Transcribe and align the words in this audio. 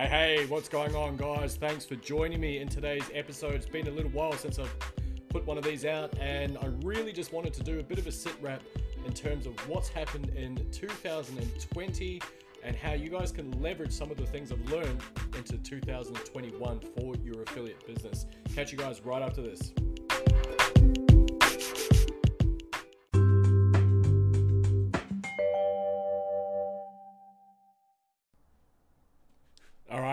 Hey, 0.00 0.08
hey, 0.08 0.46
what's 0.46 0.70
going 0.70 0.96
on, 0.96 1.18
guys? 1.18 1.56
Thanks 1.56 1.84
for 1.84 1.94
joining 1.94 2.40
me 2.40 2.56
in 2.56 2.68
today's 2.68 3.04
episode. 3.12 3.52
It's 3.52 3.66
been 3.66 3.86
a 3.86 3.90
little 3.90 4.10
while 4.12 4.32
since 4.32 4.58
I've 4.58 4.74
put 5.28 5.46
one 5.46 5.58
of 5.58 5.64
these 5.64 5.84
out, 5.84 6.18
and 6.18 6.56
I 6.56 6.68
really 6.82 7.12
just 7.12 7.34
wanted 7.34 7.52
to 7.52 7.62
do 7.62 7.80
a 7.80 7.82
bit 7.82 7.98
of 7.98 8.06
a 8.06 8.10
sit 8.10 8.32
wrap 8.40 8.62
in 9.04 9.12
terms 9.12 9.44
of 9.44 9.52
what's 9.68 9.90
happened 9.90 10.30
in 10.30 10.56
2020 10.72 12.22
and 12.64 12.74
how 12.74 12.94
you 12.94 13.10
guys 13.10 13.30
can 13.30 13.50
leverage 13.60 13.92
some 13.92 14.10
of 14.10 14.16
the 14.16 14.24
things 14.24 14.50
I've 14.50 14.64
learned 14.70 15.02
into 15.36 15.58
2021 15.58 16.80
for 16.96 17.14
your 17.16 17.42
affiliate 17.42 17.86
business. 17.86 18.24
Catch 18.54 18.72
you 18.72 18.78
guys 18.78 19.04
right 19.04 19.20
after 19.20 19.42
this. 19.42 19.70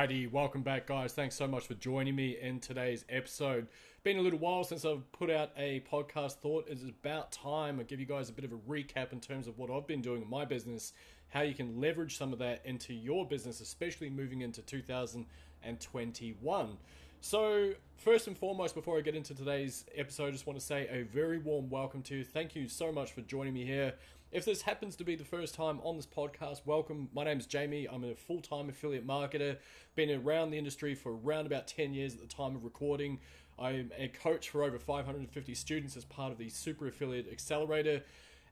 Alrighty, 0.08 0.32
welcome 0.32 0.62
back, 0.62 0.88
guys. 0.88 1.12
Thanks 1.12 1.36
so 1.36 1.48
much 1.48 1.68
for 1.68 1.74
joining 1.74 2.16
me 2.16 2.38
in 2.40 2.62
today's 2.62 3.04
episode. 3.10 3.68
Been 4.04 4.18
a 4.18 4.22
little 4.22 4.40
while 4.40 4.64
since 4.64 4.86
I've 4.86 5.12
put 5.12 5.30
out 5.30 5.52
a 5.58 5.84
podcast. 5.92 6.36
Thought 6.36 6.70
it's 6.70 6.84
about 6.84 7.34
time 7.34 7.78
I 7.78 7.84
give 7.84 8.00
you 8.00 8.06
guys 8.06 8.30
a 8.30 8.32
bit 8.32 8.46
of 8.46 8.54
a 8.54 8.58
recap 8.70 9.12
in 9.12 9.20
terms 9.20 9.48
of 9.48 9.58
what 9.58 9.70
I've 9.70 9.86
been 9.86 10.02
doing 10.02 10.22
in 10.22 10.30
my 10.30 10.46
business, 10.46 10.94
how 11.28 11.42
you 11.42 11.54
can 11.54 11.82
leverage 11.82 12.18
some 12.18 12.32
of 12.32 12.40
that 12.40 12.62
into 12.64 12.94
your 12.94 13.28
business, 13.28 13.60
especially 13.60 14.10
moving 14.10 14.44
into 14.44 14.62
2021. 14.62 16.78
So, 17.20 17.74
first 17.98 18.28
and 18.28 18.38
foremost, 18.38 18.76
before 18.76 18.98
I 18.98 19.02
get 19.02 19.16
into 19.16 19.36
today's 19.36 19.84
episode, 19.94 20.28
I 20.28 20.32
just 20.32 20.48
want 20.48 20.58
to 20.58 20.66
say 20.66 20.88
a 20.90 21.04
very 21.04 21.38
warm 21.38 21.70
welcome 21.70 22.02
to 22.04 22.16
you. 22.16 22.24
Thank 22.24 22.56
you 22.56 22.70
so 22.70 22.94
much 22.94 23.12
for 23.12 23.20
joining 23.22 23.54
me 23.54 23.66
here. 23.66 23.94
If 24.30 24.44
this 24.44 24.64
happens 24.64 24.98
to 24.98 25.06
be 25.06 25.16
the 25.16 25.24
first 25.24 25.56
time 25.56 25.80
on 25.84 25.96
this 25.96 26.06
podcast, 26.06 26.62
welcome. 26.66 27.08
My 27.14 27.24
name 27.24 27.40
is 27.40 27.46
Jamie. 27.46 27.88
I'm 27.90 28.04
a 28.04 28.14
full 28.14 28.42
time 28.42 28.68
affiliate 28.68 29.08
marketer, 29.08 29.58
been 29.96 30.12
around 30.12 30.52
the 30.52 30.58
industry 30.58 30.96
for 30.96 31.16
around 31.16 31.46
about 31.46 31.66
10 31.66 31.94
years 31.94 32.14
at 32.14 32.20
the 32.20 32.28
time 32.28 32.54
of 32.54 32.66
recording. 32.66 33.20
I'm 33.58 33.90
a 33.98 34.10
coach 34.10 34.50
for 34.50 34.66
over 34.66 34.78
550 34.78 35.56
students 35.56 35.96
as 35.96 36.04
part 36.04 36.34
of 36.34 36.38
the 36.38 36.50
Super 36.50 36.88
Affiliate 36.90 37.32
Accelerator, 37.32 38.04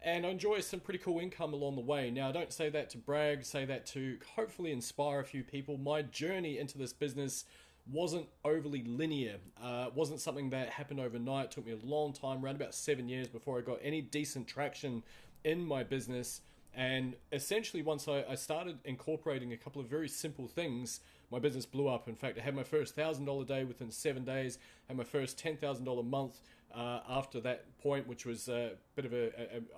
and 0.02 0.26
I 0.26 0.30
enjoy 0.30 0.62
some 0.62 0.80
pretty 0.80 1.00
cool 1.00 1.20
income 1.20 1.54
along 1.54 1.76
the 1.76 1.82
way. 1.82 2.10
Now, 2.10 2.30
I 2.30 2.32
don't 2.32 2.54
say 2.54 2.70
that 2.70 2.90
to 2.92 2.98
brag, 2.98 3.44
say 3.44 3.66
that 3.66 3.86
to 3.88 4.18
hopefully 4.38 4.72
inspire 4.72 5.20
a 5.20 5.26
few 5.26 5.44
people. 5.44 5.78
My 5.78 6.04
journey 6.04 6.58
into 6.58 6.78
this 6.78 6.94
business 6.94 7.44
wasn't 7.92 8.28
overly 8.46 8.84
linear. 8.86 9.36
Uh, 9.62 9.90
wasn't 9.94 10.22
something 10.22 10.52
that 10.52 10.70
happened 10.70 11.02
overnight. 11.02 11.46
It 11.46 11.52
took 11.52 11.66
me 11.66 11.74
a 11.74 11.86
long 11.86 12.14
time, 12.14 12.44
around 12.44 12.56
about 12.56 12.74
seven 12.74 13.10
years, 13.10 13.28
before 13.28 13.58
I 13.60 13.62
got 13.62 13.80
any 13.84 14.02
decent 14.02 14.48
traction 14.48 15.04
in 15.46 15.66
my 15.66 15.84
business. 15.84 16.42
And 16.74 17.16
essentially, 17.32 17.82
once 17.82 18.10
I, 18.10 18.26
I 18.30 18.36
started 18.36 18.80
incorporating 18.84 19.54
a 19.54 19.58
couple 19.58 19.82
of 19.82 19.88
very 19.88 20.10
simple 20.10 20.48
things, 20.48 21.00
my 21.32 21.40
business 21.40 21.66
blew 21.66 21.88
up. 21.88 22.10
In 22.10 22.16
fact, 22.16 22.38
I 22.38 22.42
had 22.42 22.54
my 22.54 22.64
first 22.64 22.96
thousand 22.96 23.24
dollar 23.24 23.46
day 23.46 23.64
within 23.64 23.90
seven 23.92 24.26
days, 24.26 24.60
and 24.90 24.98
my 24.98 25.06
first 25.06 25.40
ten 25.40 25.56
thousand 25.56 25.86
dollar 25.86 26.04
month 26.04 26.42
uh, 26.76 27.00
after 27.08 27.40
that 27.42 27.78
point, 27.80 28.08
which 28.08 28.26
was 28.26 28.50
a 28.50 28.72
bit 28.96 29.06
of 29.06 29.14
a, 29.14 29.32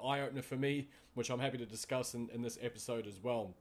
eye 0.03 0.21
opener 0.21 0.41
for 0.41 0.55
me, 0.55 0.87
which 1.13 1.29
I'm 1.29 1.39
happy 1.39 1.59
to 1.59 1.65
discuss 1.65 2.15
in, 2.15 2.29
in 2.33 2.41
this 2.41 2.57
episode 2.61 3.05
as 3.05 3.21
well. 3.21 3.53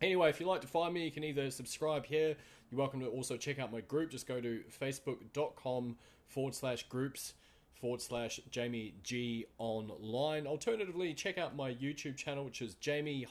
Anyway, 0.00 0.30
if 0.30 0.40
you'd 0.40 0.48
like 0.48 0.62
to 0.62 0.66
find 0.66 0.94
me, 0.94 1.04
you 1.04 1.10
can 1.10 1.24
either 1.24 1.50
subscribe 1.50 2.06
here. 2.06 2.34
You're 2.70 2.78
welcome 2.78 3.00
to 3.00 3.06
also 3.06 3.36
check 3.36 3.58
out 3.58 3.70
my 3.70 3.82
group. 3.82 4.10
Just 4.10 4.26
go 4.26 4.40
to 4.40 4.62
facebook.com 4.80 5.96
forward 6.26 6.54
slash 6.54 6.84
groups 6.88 7.34
forward 7.80 8.00
slash 8.00 8.40
Jamie 8.50 8.94
G 9.02 9.46
online. 9.58 10.46
Alternatively, 10.46 11.14
check 11.14 11.38
out 11.38 11.56
my 11.56 11.74
YouTube 11.74 12.16
channel, 12.16 12.44
which 12.44 12.62
is 12.62 12.74
jamie-g.com 12.74 13.26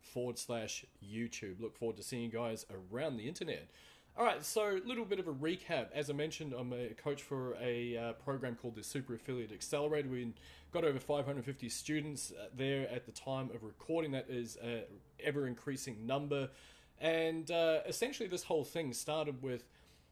forward 0.00 0.38
slash 0.38 0.84
YouTube. 1.04 1.60
Look 1.60 1.76
forward 1.76 1.96
to 1.96 2.02
seeing 2.02 2.24
you 2.24 2.30
guys 2.30 2.66
around 2.92 3.16
the 3.16 3.28
internet. 3.28 3.68
All 4.18 4.24
right, 4.26 4.44
so 4.44 4.76
a 4.76 4.86
little 4.86 5.04
bit 5.04 5.18
of 5.18 5.28
a 5.28 5.32
recap. 5.32 5.86
As 5.94 6.10
I 6.10 6.12
mentioned, 6.12 6.52
I'm 6.52 6.72
a 6.72 6.88
coach 6.88 7.22
for 7.22 7.56
a 7.60 7.96
uh, 7.96 8.12
program 8.14 8.56
called 8.60 8.74
the 8.74 8.82
Super 8.82 9.14
Affiliate 9.14 9.52
Accelerator. 9.52 10.08
We 10.08 10.34
got 10.72 10.84
over 10.84 10.98
550 10.98 11.68
students 11.68 12.32
uh, 12.32 12.46
there 12.54 12.88
at 12.90 13.06
the 13.06 13.12
time 13.12 13.50
of 13.54 13.62
recording. 13.62 14.10
That 14.12 14.26
is 14.28 14.56
an 14.56 14.82
ever 15.24 15.46
increasing 15.46 16.06
number. 16.06 16.50
And 17.00 17.50
uh, 17.50 17.80
essentially, 17.86 18.28
this 18.28 18.42
whole 18.42 18.64
thing 18.64 18.92
started 18.92 19.42
with 19.42 19.64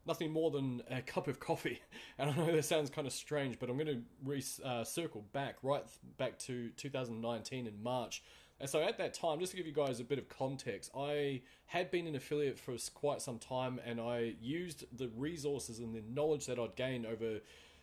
nothing 0.09 0.33
more 0.33 0.51
than 0.51 0.83
a 0.91 1.03
cup 1.03 1.29
of 1.29 1.39
coffee. 1.39 1.81
And 2.19 2.31
I 2.31 2.35
know 2.35 2.51
that 2.51 2.65
sounds 2.65 2.91
kind 2.91 3.07
of 3.07 3.13
strange, 3.13 3.61
but 3.61 3.71
I'm 3.71 3.77
going 3.77 3.87
to 3.87 4.03
re- 4.25 4.43
uh, 4.65 4.83
circle 4.83 5.25
back 5.33 5.57
right 5.63 5.85
back 6.17 6.37
to 6.41 6.71
2019 6.71 7.67
in 7.69 7.83
March. 7.83 8.25
And 8.61 8.69
so 8.69 8.83
at 8.83 8.99
that 8.99 9.15
time, 9.15 9.39
just 9.39 9.53
to 9.53 9.57
give 9.57 9.67
you 9.69 9.73
guys 9.73 10.01
a 10.01 10.05
bit 10.05 10.19
of 10.19 10.29
context, 10.29 10.91
I 10.97 11.43
had 11.67 11.93
been 11.93 12.09
an 12.09 12.17
affiliate 12.17 12.59
for 12.59 12.75
quite 12.93 13.23
some 13.23 13.39
time 13.39 13.81
and 13.87 14.01
I 14.01 14.35
used 14.41 14.85
the 14.97 15.09
resources 15.17 15.79
and 15.79 15.95
the 15.95 16.03
knowledge 16.13 16.47
that 16.47 16.59
I'd 16.59 16.75
gained 16.75 17.07
over 17.07 17.39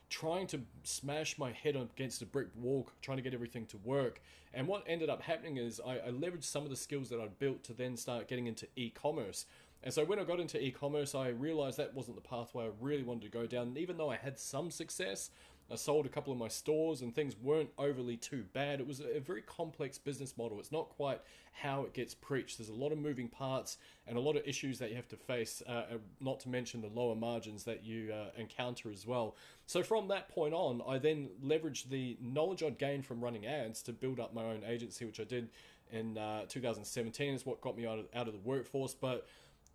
trying 0.10 0.48
to 0.48 0.62
smash 0.84 1.38
my 1.38 1.52
head 1.52 1.76
against 1.76 2.22
a 2.22 2.26
brick 2.26 2.48
wall, 2.56 2.88
trying 3.02 3.18
to 3.18 3.24
get 3.24 3.34
everything 3.34 3.66
to 3.68 3.78
work. 3.78 4.22
And 4.54 4.68
what 4.68 4.84
ended 4.88 5.10
up 5.10 5.22
happening 5.22 5.58
is 5.58 5.82
I, 5.86 5.98
I 5.98 6.12
leveraged 6.12 6.44
some 6.44 6.64
of 6.64 6.70
the 6.70 6.76
skills 6.76 7.10
that 7.10 7.20
I'd 7.20 7.38
built 7.40 7.64
to 7.66 7.74
then 7.74 7.98
start 7.98 8.28
getting 8.28 8.48
into 8.48 8.68
e 8.76 8.90
commerce. 8.90 9.46
And 9.86 9.94
so 9.94 10.04
when 10.04 10.18
I 10.18 10.24
got 10.24 10.40
into 10.40 10.62
e-commerce, 10.62 11.14
I 11.14 11.30
realized 11.30 11.78
that 11.78 11.94
wasn't 11.94 12.16
the 12.16 12.28
pathway 12.28 12.66
I 12.66 12.70
really 12.82 13.04
wanted 13.04 13.22
to 13.22 13.30
go 13.30 13.46
down. 13.46 13.68
And 13.68 13.78
even 13.78 13.98
though 13.98 14.10
I 14.10 14.16
had 14.16 14.40
some 14.40 14.72
success, 14.72 15.30
I 15.72 15.76
sold 15.76 16.08
a 16.08 16.10
couple 16.10 16.34
of 16.34 16.40
my 16.40 16.48
stores 16.48 17.02
and 17.02 17.14
things 17.14 17.36
weren't 17.42 17.70
overly 17.78 18.18
too 18.18 18.46
bad. 18.54 18.80
It 18.80 18.88
was 18.88 19.00
a 19.00 19.20
very 19.20 19.42
complex 19.44 20.00
business 20.00 20.38
model. 20.38 20.60
It's 20.60 20.72
not 20.72 20.90
quite 20.90 21.22
how 21.54 21.84
it 21.84 21.94
gets 21.94 22.16
preached. 22.16 22.58
There's 22.58 22.70
a 22.70 22.74
lot 22.74 22.92
of 22.92 22.98
moving 22.98 23.28
parts 23.28 23.78
and 24.08 24.18
a 24.18 24.20
lot 24.20 24.36
of 24.36 24.48
issues 24.48 24.80
that 24.80 24.90
you 24.90 24.96
have 24.96 25.08
to 25.10 25.18
face, 25.18 25.62
uh, 25.68 25.72
uh 25.72 25.98
not 26.20 26.40
to 26.42 26.50
mention 26.50 26.82
the 26.82 26.88
lower 26.88 27.16
margins 27.16 27.64
that 27.64 27.84
you 27.84 28.12
uh, 28.12 28.30
encounter 28.38 28.92
as 28.92 29.06
well. 29.08 29.36
So 29.68 29.84
from 29.84 30.08
that 30.10 30.30
point 30.30 30.54
on, 30.54 30.82
I 30.88 30.98
then 30.98 31.30
leveraged 31.44 31.90
the 31.90 32.18
knowledge 32.22 32.62
I'd 32.62 32.78
gained 32.78 33.06
from 33.06 33.24
running 33.24 33.46
ads 33.46 33.82
to 33.84 33.94
build 33.94 34.20
up 34.20 34.34
my 34.34 34.44
own 34.44 34.64
agency, 34.68 35.06
which 35.06 35.20
I 35.20 35.26
did 35.26 35.50
in 35.92 36.18
uh, 36.18 36.42
2017. 36.48 37.34
Is 37.34 37.46
what 37.46 37.62
got 37.62 37.78
me 37.78 37.88
out 37.88 38.00
of, 38.00 38.06
out 38.16 38.28
of 38.28 38.34
the 38.34 38.40
workforce. 38.40 38.94
But 38.94 39.28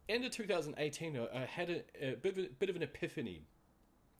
end 0.08 0.24
of 0.24 0.32
2018, 0.32 1.18
I, 1.18 1.42
I 1.42 1.44
had 1.44 1.70
a, 1.70 2.12
a, 2.12 2.16
bit 2.16 2.38
of 2.38 2.44
a 2.44 2.48
bit 2.58 2.70
of 2.70 2.76
an 2.76 2.82
epiphany, 2.82 3.42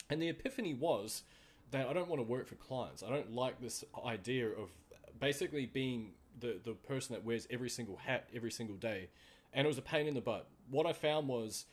and 0.09 0.21
the 0.21 0.29
epiphany 0.29 0.75
was 0.75 1.23
that 1.71 1.87
I 1.87 1.93
don't 1.93 2.09
want 2.09 2.21
to 2.21 2.27
work 2.27 2.47
for 2.47 2.57
clients. 2.57 3.03
I 3.03 3.11
don't 3.11 3.33
like 3.33 3.61
this 3.61 3.85
idea 4.05 4.49
of 4.49 4.71
basically 5.19 5.67
being 5.67 6.13
the 6.39 6.61
the 6.65 6.73
person 6.73 7.15
that 7.15 7.25
wears 7.25 7.47
every 7.51 7.71
single 7.71 7.97
hat 7.97 8.29
every 8.35 8.51
single 8.51 8.77
day, 8.77 9.09
and 9.53 9.65
it 9.65 9.69
was 9.69 9.79
a 9.79 9.83
pain 9.83 10.07
in 10.07 10.15
the 10.15 10.21
butt. 10.21 10.49
What 10.71 10.87
I 10.87 10.93
found 10.93 11.29
was 11.29 11.67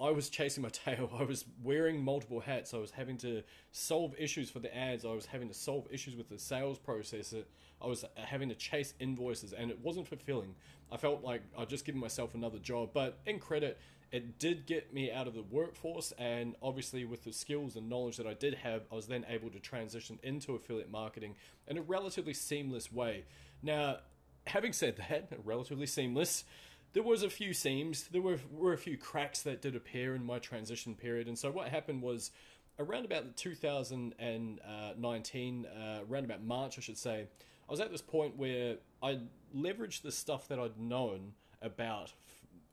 I 0.00 0.10
was 0.10 0.28
chasing 0.28 0.62
my 0.62 0.68
tail. 0.68 1.10
I 1.18 1.24
was 1.24 1.44
wearing 1.62 2.02
multiple 2.02 2.40
hats. 2.40 2.74
I 2.74 2.78
was 2.78 2.90
having 2.90 3.16
to 3.18 3.42
solve 3.72 4.14
issues 4.18 4.50
for 4.50 4.60
the 4.60 4.74
ads. 4.76 5.04
I 5.04 5.12
was 5.12 5.26
having 5.26 5.48
to 5.48 5.54
solve 5.54 5.86
issues 5.90 6.16
with 6.16 6.28
the 6.28 6.38
sales 6.38 6.78
process. 6.78 7.34
I 7.82 7.86
was 7.86 8.04
having 8.16 8.48
to 8.48 8.54
chase 8.54 8.94
invoices, 9.00 9.52
and 9.52 9.70
it 9.70 9.80
wasn't 9.80 10.08
fulfilling. 10.08 10.54
I 10.90 10.96
felt 10.96 11.22
like 11.22 11.42
I'd 11.56 11.68
just 11.68 11.84
given 11.84 12.00
myself 12.00 12.34
another 12.34 12.58
job. 12.58 12.90
But 12.94 13.18
in 13.26 13.38
credit, 13.38 13.78
it 14.10 14.38
did 14.38 14.66
get 14.66 14.94
me 14.94 15.12
out 15.12 15.26
of 15.26 15.34
the 15.34 15.42
workforce, 15.42 16.12
and 16.18 16.54
obviously, 16.62 17.04
with 17.04 17.24
the 17.24 17.32
skills 17.32 17.76
and 17.76 17.88
knowledge 17.88 18.16
that 18.16 18.26
I 18.26 18.34
did 18.34 18.54
have, 18.54 18.82
I 18.90 18.94
was 18.94 19.06
then 19.06 19.26
able 19.28 19.50
to 19.50 19.60
transition 19.60 20.18
into 20.22 20.54
affiliate 20.54 20.90
marketing 20.90 21.34
in 21.66 21.76
a 21.76 21.82
relatively 21.82 22.32
seamless 22.32 22.90
way. 22.90 23.24
Now, 23.62 23.98
having 24.46 24.72
said 24.72 24.96
that, 24.96 25.30
relatively 25.44 25.86
seamless 25.86 26.44
there 26.92 27.02
was 27.02 27.22
a 27.22 27.30
few 27.30 27.52
seams. 27.52 28.08
There 28.08 28.22
were 28.22 28.38
were 28.50 28.72
a 28.72 28.78
few 28.78 28.96
cracks 28.96 29.42
that 29.42 29.62
did 29.62 29.76
appear 29.76 30.14
in 30.14 30.24
my 30.24 30.38
transition 30.38 30.94
period, 30.94 31.28
and 31.28 31.38
so 31.38 31.50
what 31.50 31.68
happened 31.68 32.02
was 32.02 32.30
around 32.78 33.04
about 33.04 33.36
2019, 33.36 35.66
uh, 35.66 36.00
around 36.08 36.24
about 36.24 36.42
March, 36.42 36.78
I 36.78 36.80
should 36.80 36.98
say. 36.98 37.26
I 37.68 37.72
was 37.72 37.80
at 37.80 37.90
this 37.90 38.02
point 38.02 38.36
where 38.36 38.76
I 39.02 39.18
leveraged 39.54 40.02
the 40.02 40.12
stuff 40.12 40.48
that 40.48 40.58
I'd 40.58 40.78
known 40.78 41.32
about 41.60 42.12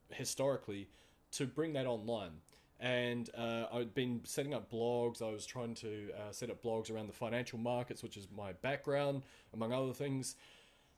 historically 0.09 0.87
to 1.31 1.45
bring 1.45 1.73
that 1.73 1.85
online. 1.85 2.31
And 2.79 3.29
uh, 3.37 3.65
I'd 3.73 3.93
been 3.93 4.21
setting 4.25 4.53
up 4.53 4.71
blogs. 4.71 5.21
I 5.21 5.31
was 5.31 5.45
trying 5.45 5.75
to 5.75 6.11
uh, 6.13 6.31
set 6.31 6.49
up 6.49 6.61
blogs 6.61 6.91
around 6.91 7.07
the 7.07 7.13
financial 7.13 7.57
markets, 7.57 8.03
which 8.03 8.15
is 8.15 8.27
my 8.35 8.53
background, 8.53 9.23
among 9.53 9.73
other 9.73 9.93
things 9.93 10.35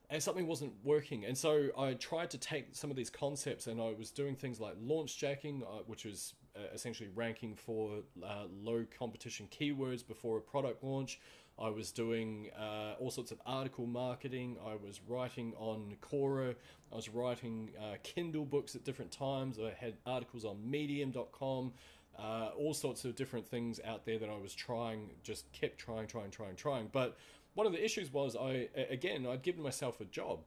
and 0.10 0.22
something 0.24 0.48
wasn't 0.48 0.74
working. 0.84 1.26
And 1.26 1.38
so 1.38 1.68
I 1.78 1.94
tried 1.94 2.30
to 2.32 2.38
take 2.38 2.76
some 2.76 2.90
of 2.90 2.96
these 2.96 3.10
concepts 3.10 3.68
and 3.68 3.82
I 3.82 3.94
was 3.98 4.10
doing 4.12 4.36
things 4.36 4.60
like 4.60 4.76
launch 4.80 5.18
jacking, 5.18 5.64
uh, 5.64 5.80
which 5.86 6.06
was 6.06 6.34
uh, 6.56 6.60
essentially 6.74 7.10
ranking 7.14 7.56
for 7.56 8.00
uh, 8.24 8.46
low 8.62 8.86
competition 8.98 9.48
keywords 9.52 10.06
before 10.08 10.38
a 10.38 10.42
product 10.42 10.84
launch. 10.84 11.20
I 11.60 11.70
was 11.70 11.92
doing 11.92 12.52
uh, 12.58 12.94
all 13.00 13.10
sorts 13.10 13.32
of 13.32 13.42
article 13.46 13.88
marketing. 13.88 14.58
I 14.66 14.76
was 14.76 15.02
writing 15.08 15.54
on 15.58 15.96
Quora. 16.02 16.56
I 16.92 16.96
was 16.96 17.10
writing 17.10 17.72
uh, 17.80 17.96
Kindle 18.04 18.46
books 18.46 18.76
at 18.76 18.84
different 18.84 19.12
times. 19.12 19.58
I 19.60 19.74
had 19.78 19.96
articles 20.06 20.46
on 20.46 20.58
medium.com. 20.70 21.74
Uh, 22.18 22.50
all 22.58 22.74
sorts 22.74 23.06
of 23.06 23.16
different 23.16 23.48
things 23.48 23.80
out 23.86 24.06
there 24.06 24.18
that 24.18 24.30
I 24.30 24.38
was 24.38 24.54
trying, 24.54 25.12
just 25.24 25.52
kept 25.52 25.78
trying, 25.78 26.08
trying, 26.08 26.32
trying, 26.32 26.56
trying. 26.56 26.90
But 26.92 27.18
one 27.58 27.66
of 27.66 27.74
the 27.74 27.84
issues 27.84 28.14
was 28.14 28.36
I 28.36 28.70
again 28.92 29.26
I'd 29.26 29.42
given 29.42 29.64
myself 29.64 30.00
a 30.00 30.06
job, 30.06 30.42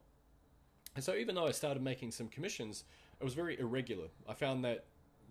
And 0.95 1.03
so 1.03 1.13
even 1.13 1.35
though 1.35 1.45
I 1.45 1.51
started 1.51 1.83
making 1.83 2.11
some 2.11 2.29
commissions, 2.29 2.85
it 3.19 3.23
was 3.25 3.33
very 3.33 3.59
irregular. 3.59 4.07
I 4.29 4.33
found 4.33 4.63
that 4.63 4.85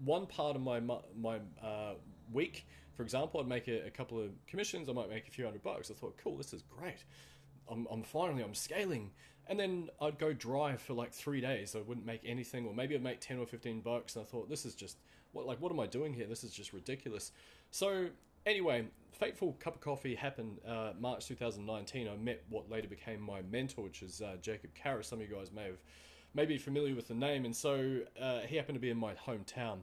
one 0.04 0.26
part 0.26 0.56
of 0.56 0.62
my 0.62 0.78
my 0.78 1.38
uh, 1.62 1.94
week, 2.30 2.66
for 2.92 3.02
example, 3.02 3.40
I'd 3.40 3.48
make 3.48 3.66
a, 3.66 3.86
a, 3.86 3.90
couple 3.90 4.20
of 4.20 4.30
commissions. 4.46 4.90
I 4.90 4.92
might 4.92 5.08
make 5.08 5.26
a 5.26 5.30
few 5.30 5.46
hundred 5.46 5.62
bucks. 5.62 5.90
I 5.90 5.94
thought, 5.94 6.18
cool, 6.22 6.36
this 6.36 6.52
is 6.52 6.62
great. 6.62 7.02
I'm, 7.70 7.86
I'm 7.90 8.02
finally 8.02 8.42
I'm 8.42 8.54
scaling. 8.54 9.10
And 9.48 9.58
then 9.58 9.88
I'd 10.02 10.18
go 10.18 10.34
dry 10.34 10.76
for 10.76 10.92
like 10.92 11.12
three 11.14 11.40
days. 11.40 11.74
I 11.74 11.80
wouldn't 11.80 12.06
make 12.06 12.20
anything, 12.26 12.66
or 12.66 12.74
maybe 12.74 12.94
I'd 12.94 13.02
make 13.02 13.20
ten 13.20 13.38
or 13.38 13.46
fifteen 13.46 13.80
bucks. 13.80 14.16
And 14.16 14.22
I 14.26 14.28
thought, 14.28 14.50
this 14.50 14.66
is 14.66 14.74
just 14.74 14.98
what 15.32 15.46
like 15.46 15.62
what 15.62 15.72
am 15.72 15.80
I 15.80 15.86
doing 15.86 16.12
here? 16.12 16.26
This 16.26 16.44
is 16.44 16.52
just 16.52 16.74
ridiculous. 16.74 17.32
So 17.70 18.10
anyway, 18.46 18.86
fateful 19.12 19.56
cup 19.60 19.76
of 19.76 19.80
coffee 19.80 20.14
happened 20.14 20.58
uh, 20.66 20.92
March 20.98 21.26
2019. 21.26 22.08
I 22.08 22.16
met 22.16 22.42
what 22.48 22.70
later 22.70 22.88
became 22.88 23.20
my 23.20 23.42
mentor, 23.42 23.82
which 23.82 24.02
is 24.02 24.20
uh, 24.20 24.36
Jacob 24.40 24.74
Caris. 24.74 25.08
Some 25.08 25.20
of 25.20 25.28
you 25.28 25.34
guys 25.34 25.52
may 25.52 25.64
have 25.64 25.78
may 26.32 26.46
be 26.46 26.58
familiar 26.58 26.94
with 26.94 27.08
the 27.08 27.14
name, 27.14 27.44
and 27.44 27.54
so 27.54 28.00
uh, 28.20 28.40
he 28.40 28.56
happened 28.56 28.76
to 28.76 28.80
be 28.80 28.90
in 28.90 28.96
my 28.96 29.14
hometown, 29.14 29.78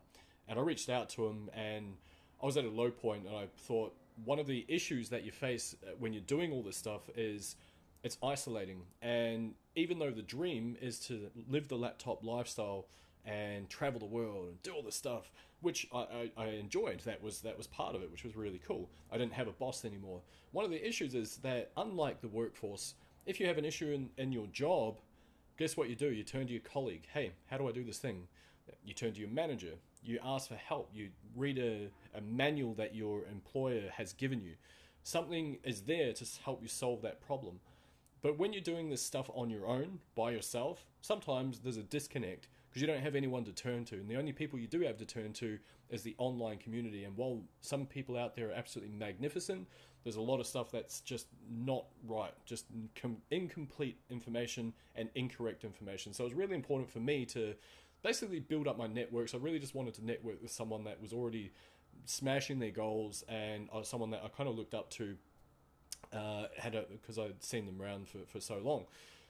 and 0.47 0.57
I 0.57 0.61
reached 0.61 0.89
out 0.89 1.09
to 1.11 1.27
him, 1.27 1.49
and 1.53 1.95
I 2.41 2.45
was 2.45 2.55
at 2.55 2.63
a 2.63 2.69
low 2.69 2.89
point, 2.89 3.27
and 3.27 3.35
I 3.35 3.47
thought 3.57 3.93
one 4.23 4.39
of 4.39 4.47
the 4.47 4.65
issues 4.69 5.09
that 5.09 5.23
you 5.23 5.31
face 5.31 5.75
uh, 5.83 5.91
when 5.99 6.13
you're 6.13 6.21
doing 6.21 6.53
all 6.53 6.63
this 6.63 6.77
stuff 6.77 7.09
is 7.15 7.57
it's 8.03 8.17
isolating, 8.23 8.83
and 9.01 9.55
even 9.75 9.99
though 9.99 10.11
the 10.11 10.21
dream 10.21 10.77
is 10.81 10.99
to 10.99 11.29
live 11.49 11.67
the 11.67 11.77
laptop 11.77 12.23
lifestyle 12.23 12.85
and 13.27 13.69
travel 13.69 13.99
the 13.99 14.05
world 14.05 14.47
and 14.47 14.63
do 14.63 14.71
all 14.71 14.81
this 14.81 14.95
stuff, 14.95 15.31
which 15.61 15.85
I, 15.93 15.97
I, 15.97 16.31
I, 16.37 16.45
enjoyed. 16.47 17.01
That 17.01 17.21
was 17.21 17.41
that 17.41 17.57
was 17.57 17.67
part 17.67 17.93
of 17.93 18.01
it, 18.01 18.09
which 18.09 18.23
was 18.23 18.35
really 18.35 18.61
cool. 18.65 18.89
I 19.11 19.17
didn't 19.17 19.33
have 19.33 19.47
a 19.47 19.51
boss 19.51 19.83
anymore. 19.83 20.21
One 20.53 20.63
of 20.63 20.71
the 20.71 20.87
issues 20.87 21.13
is 21.13 21.37
that 21.37 21.71
unlike 21.75 22.21
the 22.21 22.29
workforce, 22.29 22.95
if 23.25 23.39
you 23.39 23.47
have 23.47 23.57
an 23.57 23.65
issue 23.65 23.91
in, 23.91 24.09
in 24.17 24.31
your 24.31 24.47
job, 24.47 24.99
guess 25.57 25.75
what 25.75 25.89
you 25.89 25.95
do? 25.95 26.11
You 26.11 26.23
turn 26.23 26.47
to 26.47 26.53
your 26.53 26.61
colleague. 26.61 27.03
Hey, 27.13 27.33
how 27.47 27.57
do 27.57 27.67
I 27.67 27.73
do 27.73 27.83
this 27.83 27.99
thing? 27.99 28.27
You 28.85 28.93
turn 28.93 29.13
to 29.13 29.19
your 29.19 29.29
manager. 29.29 29.73
You 30.03 30.19
ask 30.23 30.47
for 30.47 30.55
help. 30.55 30.89
You 30.93 31.09
read 31.35 31.57
a, 31.57 31.89
a 32.17 32.21
manual 32.21 32.73
that 32.75 32.95
your 32.95 33.23
employer 33.29 33.89
has 33.93 34.13
given 34.13 34.41
you. 34.41 34.53
Something 35.03 35.57
is 35.63 35.81
there 35.81 36.13
to 36.13 36.25
help 36.43 36.61
you 36.61 36.69
solve 36.69 37.01
that 37.01 37.19
problem. 37.19 37.59
But 38.21 38.37
when 38.37 38.51
you're 38.53 38.61
doing 38.61 38.89
this 38.89 39.01
stuff 39.01 39.29
on 39.33 39.49
your 39.49 39.65
own, 39.65 39.99
by 40.15 40.31
yourself, 40.31 40.85
sometimes 41.01 41.59
there's 41.59 41.77
a 41.77 41.83
disconnect 41.83 42.47
because 42.77 42.87
you 42.87 42.93
don't 42.93 43.03
have 43.03 43.15
anyone 43.15 43.43
to 43.43 43.51
turn 43.51 43.83
to. 43.85 43.95
And 43.95 44.07
the 44.07 44.17
only 44.17 44.31
people 44.31 44.59
you 44.59 44.67
do 44.67 44.81
have 44.81 44.97
to 44.97 45.05
turn 45.05 45.33
to 45.33 45.57
is 45.89 46.03
the 46.03 46.13
online 46.19 46.59
community. 46.59 47.05
And 47.05 47.17
while 47.17 47.41
some 47.61 47.87
people 47.87 48.15
out 48.15 48.35
there 48.35 48.49
are 48.49 48.53
absolutely 48.53 48.93
magnificent, 48.95 49.67
there's 50.03 50.17
a 50.17 50.21
lot 50.21 50.39
of 50.39 50.45
stuff 50.45 50.69
that's 50.71 51.01
just 51.01 51.25
not 51.49 51.85
right, 52.07 52.33
just 52.45 52.65
com- 53.01 53.17
incomplete 53.31 53.97
information 54.11 54.73
and 54.93 55.09
incorrect 55.15 55.63
information. 55.63 56.13
So 56.13 56.23
it 56.23 56.27
was 56.27 56.35
really 56.35 56.53
important 56.53 56.87
for 56.87 56.99
me 56.99 57.25
to 57.25 57.55
basically 58.03 58.39
build 58.39 58.67
up 58.67 58.77
my 58.77 58.85
networks. 58.85 59.33
I 59.33 59.37
really 59.37 59.59
just 59.59 59.73
wanted 59.73 59.95
to 59.95 60.05
network 60.05 60.39
with 60.39 60.51
someone 60.51 60.83
that 60.83 61.01
was 61.01 61.13
already 61.13 61.51
smashing 62.05 62.59
their 62.59 62.69
goals 62.69 63.23
and 63.27 63.69
uh, 63.73 63.81
someone 63.81 64.11
that 64.11 64.21
I 64.23 64.27
kind 64.27 64.47
of 64.47 64.55
looked 64.55 64.75
up 64.75 64.91
to. 64.91 65.15
Uh, 66.13 66.45
had 66.57 66.73
because 66.89 67.17
I'd 67.17 67.43
seen 67.43 67.65
them 67.65 67.81
around 67.81 68.07
for, 68.07 68.19
for 68.27 68.39
so 68.39 68.59
long. 68.59 68.85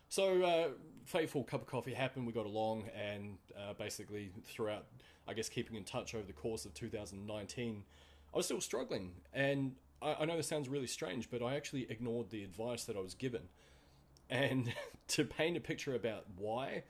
So, 0.09 0.41
uh, 0.43 0.67
fateful 1.05 1.43
cup 1.43 1.61
of 1.61 1.67
coffee 1.67 1.93
happened. 1.93 2.25
We 2.25 2.33
got 2.33 2.45
along, 2.45 2.89
and 2.95 3.37
uh, 3.57 3.73
basically 3.73 4.31
throughout, 4.45 4.85
I 5.27 5.33
guess, 5.33 5.49
keeping 5.49 5.75
in 5.75 5.83
touch 5.83 6.15
over 6.15 6.25
the 6.25 6.33
course 6.33 6.65
of 6.65 6.73
2019, 6.73 7.83
I 8.33 8.37
was 8.37 8.45
still 8.45 8.61
struggling. 8.61 9.11
And 9.33 9.75
I, 10.01 10.17
I 10.21 10.25
know 10.25 10.37
this 10.37 10.47
sounds 10.47 10.69
really 10.69 10.87
strange, 10.87 11.29
but 11.29 11.41
I 11.43 11.55
actually 11.55 11.87
ignored 11.89 12.29
the 12.29 12.43
advice 12.43 12.85
that 12.85 12.95
I 12.95 12.99
was 12.99 13.15
given. 13.15 13.43
And 14.29 14.73
to 15.09 15.25
paint 15.25 15.57
a 15.57 15.61
picture 15.61 15.95
about 15.95 16.25
why, 16.37 16.83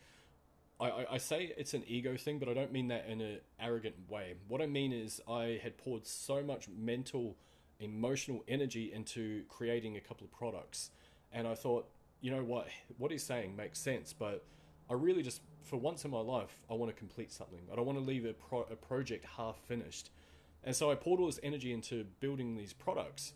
I, 0.80 1.06
I, 1.12 1.18
say 1.18 1.54
it's 1.58 1.74
an 1.74 1.84
ego 1.88 2.16
thing, 2.18 2.38
but 2.38 2.48
I 2.48 2.54
don't 2.54 2.72
mean 2.72 2.90
that 2.90 3.08
in 3.08 3.20
an 3.20 3.40
arrogant 3.60 3.96
way. 4.08 4.36
What 4.48 4.62
I 4.62 4.68
mean 4.68 4.94
is, 4.94 5.20
I 5.28 5.60
had 5.64 5.78
poured 5.78 6.06
so 6.06 6.44
much 6.44 6.68
mental, 6.70 7.36
emotional 7.80 8.44
energy 8.48 8.92
into 8.94 9.44
creating 9.50 9.98
a 9.98 10.02
couple 10.02 10.26
of 10.26 10.32
products. 10.32 10.92
And 11.34 11.48
I 11.48 11.56
thought, 11.56 11.90
you 12.22 12.32
know 12.32 12.44
what 12.44 12.68
what 12.98 13.12
he's 13.12 13.24
saying 13.24 13.56
makes 13.56 13.80
sense, 13.80 14.14
but 14.14 14.44
I 14.90 14.94
really 14.94 15.24
just 15.24 15.42
for 15.64 15.78
once 15.78 16.06
in 16.06 16.12
my 16.12 16.20
life 16.20 16.64
I 16.70 16.74
want 16.74 16.92
to 16.92 16.98
complete 16.98 17.32
something. 17.32 17.62
I 17.72 17.76
don't 17.76 17.86
want 17.86 17.98
to 17.98 18.04
leave 18.04 18.26
a, 18.26 18.34
pro- 18.34 18.68
a 18.72 18.76
project 18.76 19.26
half 19.38 19.58
finished. 19.68 20.12
And 20.64 20.76
so 20.76 20.92
I 20.92 20.96
poured 20.96 21.20
all 21.20 21.28
this 21.28 21.40
energy 21.44 21.72
into 21.72 22.06
building 22.20 22.56
these 22.56 22.74
products, 22.74 23.34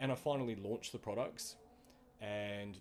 and 0.00 0.10
I 0.10 0.14
finally 0.14 0.56
launched 0.56 0.92
the 0.92 0.98
products, 0.98 1.56
and 2.20 2.76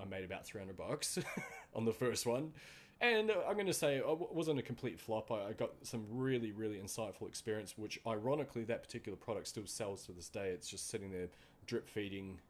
I 0.00 0.04
made 0.04 0.24
about 0.24 0.44
300 0.44 0.76
bucks 0.76 1.18
on 1.74 1.84
the 1.84 1.92
first 1.92 2.26
one. 2.26 2.52
And 3.00 3.30
I'm 3.30 3.54
going 3.54 3.66
to 3.66 3.74
say 3.74 3.96
it 3.98 4.04
wasn't 4.06 4.58
a 4.58 4.62
complete 4.62 4.98
flop. 4.98 5.30
I 5.30 5.52
got 5.52 5.72
some 5.82 6.06
really, 6.08 6.52
really 6.52 6.78
insightful 6.78 7.28
experience, 7.28 7.76
which 7.76 8.00
ironically, 8.06 8.64
that 8.64 8.82
particular 8.82 9.16
product 9.16 9.48
still 9.48 9.66
sells 9.66 10.06
to 10.06 10.12
this 10.12 10.30
day. 10.30 10.48
It's 10.48 10.68
just 10.68 10.88
sitting 10.88 11.10
there 11.10 11.28
drip 11.66 11.88
feeding 11.88 12.40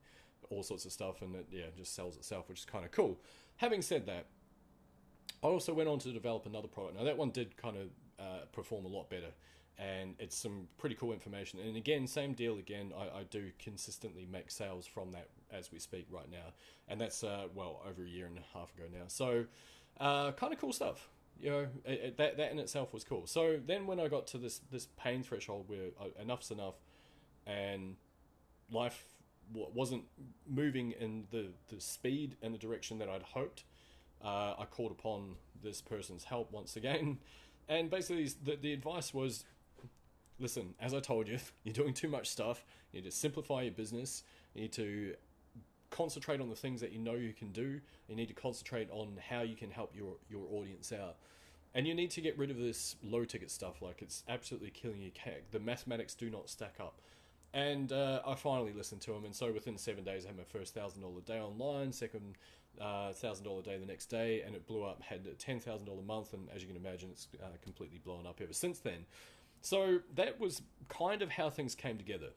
all 0.50 0.62
sorts 0.62 0.84
of 0.84 0.93
stuff, 0.93 1.22
and 1.22 1.34
it 1.34 1.46
yeah 1.50 1.66
just 1.76 1.94
sells 1.94 2.16
itself, 2.16 2.48
which 2.48 2.60
is 2.60 2.64
kind 2.64 2.84
of 2.84 2.90
cool. 2.90 3.19
Having 3.56 3.82
said 3.82 4.06
that, 4.06 4.26
I 5.43 5.46
also 5.46 5.72
went 5.75 5.88
on 5.88 5.98
to 6.00 6.12
develop 6.12 6.46
another 6.46 6.69
product. 6.69 6.96
Now 6.96 7.04
that 7.04 7.16
one 7.16 7.31
did 7.31 7.56
kind 7.56 7.76
of 7.76 7.88
uh, 8.19 8.44
perform 8.52 8.84
a 8.84 8.88
lot 8.88 9.10
better, 9.10 9.32
and 9.78 10.14
it's 10.19 10.37
some 10.37 10.69
pretty 10.78 10.94
cool 10.94 11.12
information. 11.12 11.60
And 11.60 11.76
again, 11.76 12.06
same 12.06 12.32
deal 12.32 12.58
again. 12.58 12.93
I, 12.96 13.20
I 13.20 13.22
do 13.31 13.50
consistently 13.58 14.26
make 14.31 14.50
sales 14.50 14.87
from 14.87 15.12
that 15.12 15.28
as 15.52 15.70
we 15.70 15.78
speak 15.78 16.06
right 16.10 16.31
now, 16.31 16.52
and 16.88 17.00
that's 17.00 17.22
uh, 17.22 17.46
well 17.54 17.82
over 17.88 18.02
a 18.04 18.08
year 18.08 18.26
and 18.26 18.38
a 18.38 18.58
half 18.58 18.72
ago 18.75 18.84
now. 18.93 19.04
So 19.08 19.44
uh, 20.00 20.32
kind 20.32 20.52
of 20.52 20.60
cool 20.60 20.72
stuff. 20.72 21.08
You 21.38 21.50
know, 21.50 21.66
it, 21.84 22.00
it, 22.00 22.16
that 22.16 22.37
that 22.38 22.50
in 22.52 22.58
itself 22.58 22.94
was 22.94 23.04
cool. 23.04 23.26
So 23.26 23.58
then 23.64 23.87
when 23.87 24.00
I 24.00 24.08
got 24.08 24.26
to 24.28 24.38
this 24.38 24.60
this 24.70 24.88
pain 24.96 25.22
threshold 25.22 25.69
where 25.69 25.88
uh, 26.00 26.22
enough's 26.22 26.50
enough, 26.50 26.76
and 27.46 27.96
life 28.70 29.04
wasn't 29.52 30.04
moving 30.48 30.93
in 30.93 31.25
the, 31.31 31.48
the 31.69 31.81
speed 31.81 32.37
and 32.43 32.52
the 32.52 32.58
direction 32.58 32.98
that 32.98 33.08
I'd 33.08 33.22
hoped. 33.22 33.64
Uh, 34.25 34.54
I 34.58 34.66
called 34.70 34.90
upon 34.90 35.37
this 35.62 35.81
person's 35.81 36.25
help 36.25 36.50
once 36.52 36.76
again, 36.76 37.19
and 37.69 37.90
basically 37.90 38.28
the, 38.43 38.56
the 38.56 38.72
advice 38.72 39.12
was 39.12 39.44
listen, 40.38 40.75
as 40.81 40.94
I 40.94 41.00
told 41.00 41.28
you, 41.28 41.38
you're 41.64 41.75
doing 41.75 41.94
too 41.94 42.08
much 42.08 42.28
stuff. 42.28 42.64
You 42.93 43.00
need 43.00 43.10
to 43.10 43.16
simplify 43.16 43.62
your 43.62 43.72
business. 43.72 44.22
You 44.54 44.62
need 44.62 44.72
to 44.72 45.14
concentrate 45.90 46.40
on 46.40 46.48
the 46.48 46.56
things 46.56 46.81
that 46.81 46.93
you 46.93 46.98
know 46.98 47.14
you 47.14 47.32
can 47.32 47.52
do. 47.52 47.81
You 48.08 48.16
need 48.16 48.28
to 48.28 48.34
concentrate 48.34 48.88
on 48.90 49.19
how 49.29 49.43
you 49.43 49.56
can 49.56 49.70
help 49.70 49.94
your, 49.94 50.15
your 50.29 50.46
audience 50.53 50.93
out. 50.93 51.17
And 51.74 51.86
you 51.86 51.94
need 51.94 52.10
to 52.12 52.20
get 52.20 52.38
rid 52.38 52.50
of 52.50 52.56
this 52.56 52.96
low 53.03 53.24
ticket 53.24 53.50
stuff. 53.50 53.82
Like 53.82 54.00
it's 54.00 54.22
absolutely 54.29 54.70
killing 54.70 55.00
your 55.00 55.10
CAC. 55.10 55.50
The 55.50 55.60
mathematics 55.60 56.15
do 56.15 56.31
not 56.31 56.48
stack 56.48 56.76
up. 56.81 57.00
And 57.55 57.93
uh, 57.93 58.20
I 58.26 58.34
finally 58.34 58.72
listened 58.72 59.00
to 59.03 59.15
him, 59.15 59.24
and 59.24 59.34
so 59.34 59.50
within 59.50 59.79
seven 59.79 60.05
days, 60.05 60.24
I 60.24 60.29
had 60.29 60.36
my 60.36 60.44
first 60.44 60.74
thousand 60.74 61.03
dollar 61.03 61.20
day 61.22 61.41
online, 61.41 61.93
second 61.93 62.36
uh, 62.81 63.12
thousand 63.12 63.44
dollar 63.44 63.62
day 63.62 63.79
the 63.79 63.86
next 63.86 64.06
day, 64.06 64.43
and 64.44 64.55
it 64.55 64.67
blew 64.67 64.82
up. 64.82 65.03
Had 65.03 65.26
a 65.26 65.34
ten 65.34 65.58
thousand 65.58 65.86
dollar 65.86 66.03
month, 66.03 66.34
and 66.34 66.48
as 66.55 66.60
you 66.62 66.69
can 66.69 66.76
imagine, 66.76 67.08
it's 67.10 67.29
uh, 67.43 67.46
completely 67.62 67.98
blown 67.98 68.26
up 68.26 68.41
ever 68.43 68.53
since 68.53 68.79
then. 68.81 69.06
So 69.62 70.00
that 70.15 70.38
was 70.38 70.62
kind 70.88 71.22
of 71.22 71.31
how 71.31 71.48
things 71.48 71.74
came 71.74 71.96
together. 71.96 72.31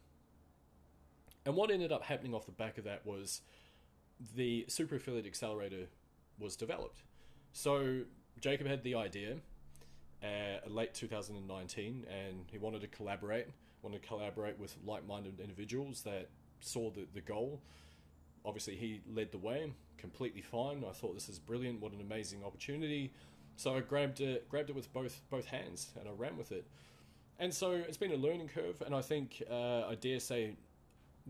And 1.45 1.55
what 1.55 1.71
ended 1.71 1.91
up 1.91 2.03
happening 2.03 2.33
off 2.33 2.45
the 2.45 2.51
back 2.51 2.77
of 2.77 2.83
that 2.85 3.05
was 3.05 3.41
the 4.35 4.65
Super 4.67 4.95
Affiliate 4.95 5.25
Accelerator 5.25 5.87
was 6.39 6.55
developed. 6.55 7.03
So 7.53 8.01
Jacob 8.39 8.67
had 8.67 8.83
the 8.83 8.95
idea 8.95 9.37
uh, 10.23 10.69
late 10.69 10.93
2019, 10.93 12.05
and 12.09 12.45
he 12.51 12.57
wanted 12.57 12.81
to 12.81 12.87
collaborate 12.87 13.47
want 13.81 13.99
to 13.99 14.07
collaborate 14.07 14.59
with 14.59 14.75
like-minded 14.85 15.39
individuals 15.39 16.01
that 16.03 16.29
saw 16.59 16.89
the, 16.91 17.05
the 17.13 17.21
goal. 17.21 17.61
Obviously, 18.45 18.75
he 18.75 19.01
led 19.13 19.31
the 19.31 19.37
way, 19.37 19.73
completely 19.97 20.41
fine. 20.41 20.83
I 20.87 20.93
thought 20.93 21.13
this 21.13 21.29
is 21.29 21.39
brilliant. 21.39 21.81
What 21.81 21.91
an 21.93 22.01
amazing 22.01 22.43
opportunity. 22.43 23.11
So 23.55 23.75
I 23.75 23.81
grabbed 23.81 24.21
it, 24.21 24.47
grabbed 24.49 24.69
it 24.69 24.75
with 24.75 24.91
both 24.93 25.21
both 25.29 25.45
hands, 25.45 25.91
and 25.99 26.07
I 26.07 26.11
ran 26.13 26.37
with 26.37 26.51
it. 26.51 26.65
And 27.39 27.53
so 27.53 27.71
it's 27.71 27.97
been 27.97 28.11
a 28.11 28.17
learning 28.17 28.49
curve, 28.49 28.81
and 28.85 28.95
I 28.95 29.01
think 29.01 29.43
uh, 29.49 29.87
I 29.87 29.95
dare 29.95 30.19
say 30.19 30.55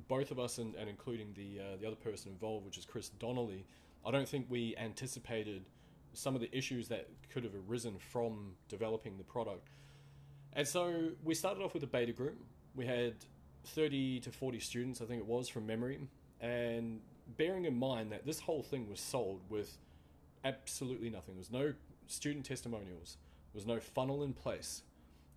both 0.07 0.31
of 0.31 0.39
us, 0.39 0.59
and, 0.59 0.75
and 0.75 0.89
including 0.89 1.33
the 1.33 1.59
uh, 1.59 1.77
the 1.79 1.87
other 1.87 1.95
person 1.95 2.31
involved, 2.31 2.65
which 2.65 2.77
is 2.77 2.85
Chris 2.85 3.09
Donnelly, 3.09 3.65
I 4.05 4.11
don't 4.11 4.29
think 4.29 4.45
we 4.49 4.75
anticipated 4.77 5.65
some 6.13 6.35
of 6.35 6.41
the 6.41 6.55
issues 6.55 6.87
that 6.87 7.07
could 7.31 7.43
have 7.43 7.53
arisen 7.67 7.97
from 7.97 8.53
developing 8.67 9.17
the 9.17 9.23
product. 9.23 9.69
And 10.53 10.67
so 10.67 11.09
we 11.23 11.35
started 11.35 11.63
off 11.63 11.73
with 11.73 11.83
a 11.83 11.87
beta 11.87 12.11
group. 12.11 12.37
We 12.75 12.85
had 12.85 13.15
30 13.65 14.21
to 14.21 14.31
40 14.31 14.59
students, 14.59 15.01
I 15.01 15.05
think 15.05 15.19
it 15.19 15.27
was, 15.27 15.47
from 15.47 15.67
memory. 15.67 15.99
And 16.41 17.01
bearing 17.37 17.65
in 17.65 17.77
mind 17.77 18.11
that 18.11 18.25
this 18.25 18.39
whole 18.39 18.63
thing 18.63 18.89
was 18.89 18.99
sold 18.99 19.41
with 19.49 19.77
absolutely 20.43 21.09
nothing. 21.09 21.35
There 21.35 21.39
was 21.39 21.51
no 21.51 21.73
student 22.07 22.45
testimonials. 22.45 23.17
There 23.53 23.59
was 23.59 23.67
no 23.67 23.79
funnel 23.79 24.23
in 24.23 24.33
place. 24.33 24.83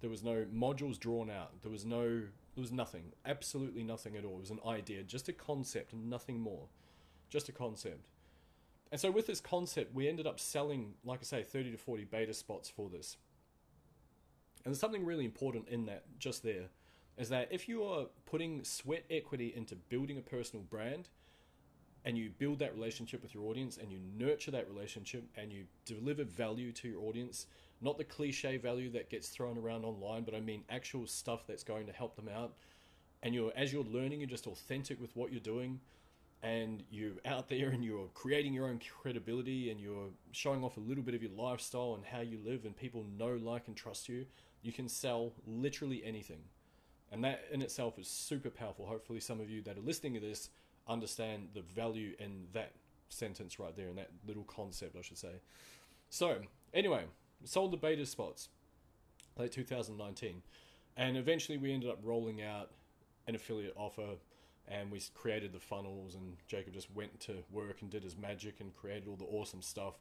There 0.01 0.11
was 0.11 0.23
no 0.23 0.47
modules 0.55 0.99
drawn 0.99 1.31
out. 1.31 1.51
There 1.63 1.71
was 1.71 1.85
no 1.85 2.23
there 2.55 2.63
was 2.63 2.73
nothing. 2.73 3.13
Absolutely 3.25 3.83
nothing 3.83 4.17
at 4.17 4.25
all. 4.25 4.37
It 4.37 4.41
was 4.41 4.51
an 4.51 4.61
idea, 4.67 5.03
just 5.03 5.29
a 5.29 5.33
concept, 5.33 5.95
nothing 5.95 6.39
more. 6.39 6.67
Just 7.31 7.49
a 7.49 7.53
concept. 7.53 8.09
And 8.91 9.01
so 9.01 9.11
with 9.11 9.27
this 9.27 9.41
concept, 9.41 9.95
we 9.95 10.07
ended 10.07 10.27
up 10.27 10.39
selling, 10.39 10.93
like 11.03 11.21
I 11.23 11.25
say, 11.25 11.43
30 11.43 11.71
to 11.71 11.79
40 11.79 12.05
beta 12.05 12.35
spots 12.35 12.69
for 12.69 12.91
this. 12.91 13.17
And 14.65 14.73
there's 14.73 14.81
something 14.81 15.05
really 15.05 15.25
important 15.25 15.69
in 15.69 15.87
that 15.87 16.05
just 16.19 16.43
there 16.43 16.69
is 17.19 17.29
that 17.29 17.49
if 17.51 17.69
you 17.69 17.85
are 17.85 18.07
putting 18.27 18.65
sweat 18.65 19.05
equity 19.11 19.53
into 19.55 19.75
building 19.75 20.19
a 20.19 20.23
personal 20.23 20.65
brand 20.65 21.09
and 22.05 22.17
you 22.17 22.31
build 22.39 22.59
that 22.59 22.75
relationship 22.75 23.23
with 23.23 23.35
your 23.35 23.45
audience 23.45 23.77
and 23.77 23.93
you 23.93 23.99
nurture 24.17 24.51
that 24.51 24.69
relationship 24.69 25.25
and 25.37 25.53
you 25.53 25.65
deliver 25.85 26.25
value 26.25 26.73
to 26.73 26.89
your 26.89 27.03
audience, 27.03 27.47
not 27.81 27.99
the 27.99 28.05
cliche 28.05 28.57
value 28.57 28.91
that 28.91 29.11
gets 29.11 29.29
thrown 29.29 29.59
around 29.59 29.85
online, 29.85 30.23
but 30.25 30.35
I 30.35 30.41
mean 30.41 30.65
actual 30.71 31.07
stuff 31.07 31.47
that's 31.47 31.63
going 31.63 31.87
to 31.87 31.93
help 31.93 32.17
them 32.17 32.29
out. 32.29 32.55
And 33.23 33.35
you're 33.35 33.53
as 33.57 33.73
you're 33.73 33.85
learning, 33.85 34.21
you're 34.21 34.29
just 34.29 34.47
authentic 34.47 35.01
with 35.01 35.15
what 35.15 35.31
you're 35.31 35.41
doing 35.41 35.81
and 36.43 36.83
you're 36.91 37.13
out 37.25 37.49
there 37.49 37.69
and 37.69 37.85
you're 37.85 38.09
creating 38.15 38.53
your 38.53 38.67
own 38.67 38.81
credibility 39.01 39.71
and 39.71 39.81
you're 39.81 40.09
showing 40.33 40.65
off 40.65 40.77
a 40.77 40.81
little 40.81 41.05
bit 41.05 41.15
of 41.15 41.23
your 41.23 41.31
lifestyle 41.33 41.95
and 41.95 42.05
how 42.05 42.21
you 42.21 42.39
live 42.45 42.65
and 42.65 42.77
people 42.77 43.05
know, 43.17 43.39
like 43.41 43.69
and 43.69 43.77
trust 43.77 44.09
you, 44.09 44.27
you 44.63 44.73
can 44.73 44.89
sell 44.89 45.33
literally 45.47 46.03
anything. 46.05 46.41
And 47.11 47.23
that 47.25 47.45
in 47.53 47.61
itself 47.61 47.99
is 47.99 48.09
super 48.09 48.49
powerful. 48.49 48.87
Hopefully 48.87 49.21
some 49.21 49.41
of 49.41 49.51
you 49.51 49.61
that 49.63 49.77
are 49.77 49.83
listening 49.83 50.15
to 50.15 50.21
this 50.21 50.49
understand 50.89 51.49
the 51.55 51.61
value 51.61 52.15
in 52.19 52.47
that 52.53 52.73
sentence 53.09 53.59
right 53.59 53.77
there, 53.77 53.89
in 53.89 53.97
that 53.97 54.11
little 54.27 54.45
concept, 54.45 54.97
I 54.99 55.03
should 55.03 55.19
say. 55.19 55.41
So, 56.09 56.39
anyway, 56.73 57.05
sold 57.45 57.73
the 57.73 57.77
beta 57.77 58.07
spots 58.07 58.49
late 59.37 59.53
2019, 59.53 60.43
and 60.97 61.17
eventually 61.17 61.59
we 61.59 61.73
ended 61.73 61.91
up 61.91 61.99
rolling 62.03 62.43
out 62.43 62.71
an 63.27 63.35
affiliate 63.35 63.75
offer 63.77 64.17
and 64.69 64.91
we 64.91 65.01
created 65.15 65.53
the 65.53 65.61
funnels 65.61 66.15
and 66.15 66.37
jacob 66.47 66.73
just 66.73 66.91
went 66.93 67.19
to 67.21 67.35
work 67.51 67.83
and 67.83 67.91
did 67.91 68.03
his 68.03 68.17
magic 68.17 68.61
and 68.61 68.75
created 68.75 69.09
all 69.09 69.17
the 69.17 69.25
awesome 69.25 69.63
stuff 69.63 69.95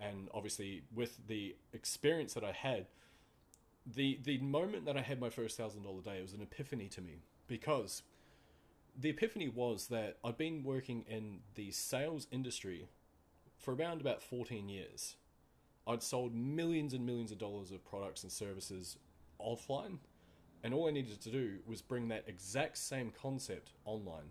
and 0.00 0.28
obviously 0.34 0.82
with 0.94 1.18
the 1.28 1.54
experience 1.72 2.34
that 2.34 2.44
i 2.44 2.52
had 2.52 2.86
the 3.84 4.18
the 4.22 4.38
moment 4.38 4.84
that 4.84 4.96
i 4.96 5.00
had 5.00 5.18
my 5.18 5.28
first 5.28 5.56
thousand 5.56 5.82
dollar 5.82 6.00
day 6.02 6.18
it 6.18 6.22
was 6.22 6.32
an 6.32 6.40
epiphany 6.40 6.88
to 6.88 7.00
me 7.00 7.22
because 7.48 8.02
the 8.98 9.10
epiphany 9.10 9.48
was 9.48 9.86
that 9.88 10.18
I'd 10.22 10.36
been 10.36 10.62
working 10.64 11.04
in 11.08 11.40
the 11.54 11.70
sales 11.70 12.26
industry 12.30 12.88
for 13.58 13.74
around 13.74 14.00
about 14.00 14.22
14 14.22 14.68
years. 14.68 15.16
I'd 15.86 16.02
sold 16.02 16.34
millions 16.34 16.92
and 16.92 17.06
millions 17.06 17.32
of 17.32 17.38
dollars 17.38 17.70
of 17.70 17.84
products 17.84 18.22
and 18.22 18.30
services 18.30 18.98
offline, 19.40 19.98
and 20.62 20.74
all 20.74 20.88
I 20.88 20.92
needed 20.92 21.20
to 21.22 21.30
do 21.30 21.58
was 21.66 21.82
bring 21.82 22.08
that 22.08 22.24
exact 22.26 22.78
same 22.78 23.10
concept 23.10 23.72
online. 23.84 24.30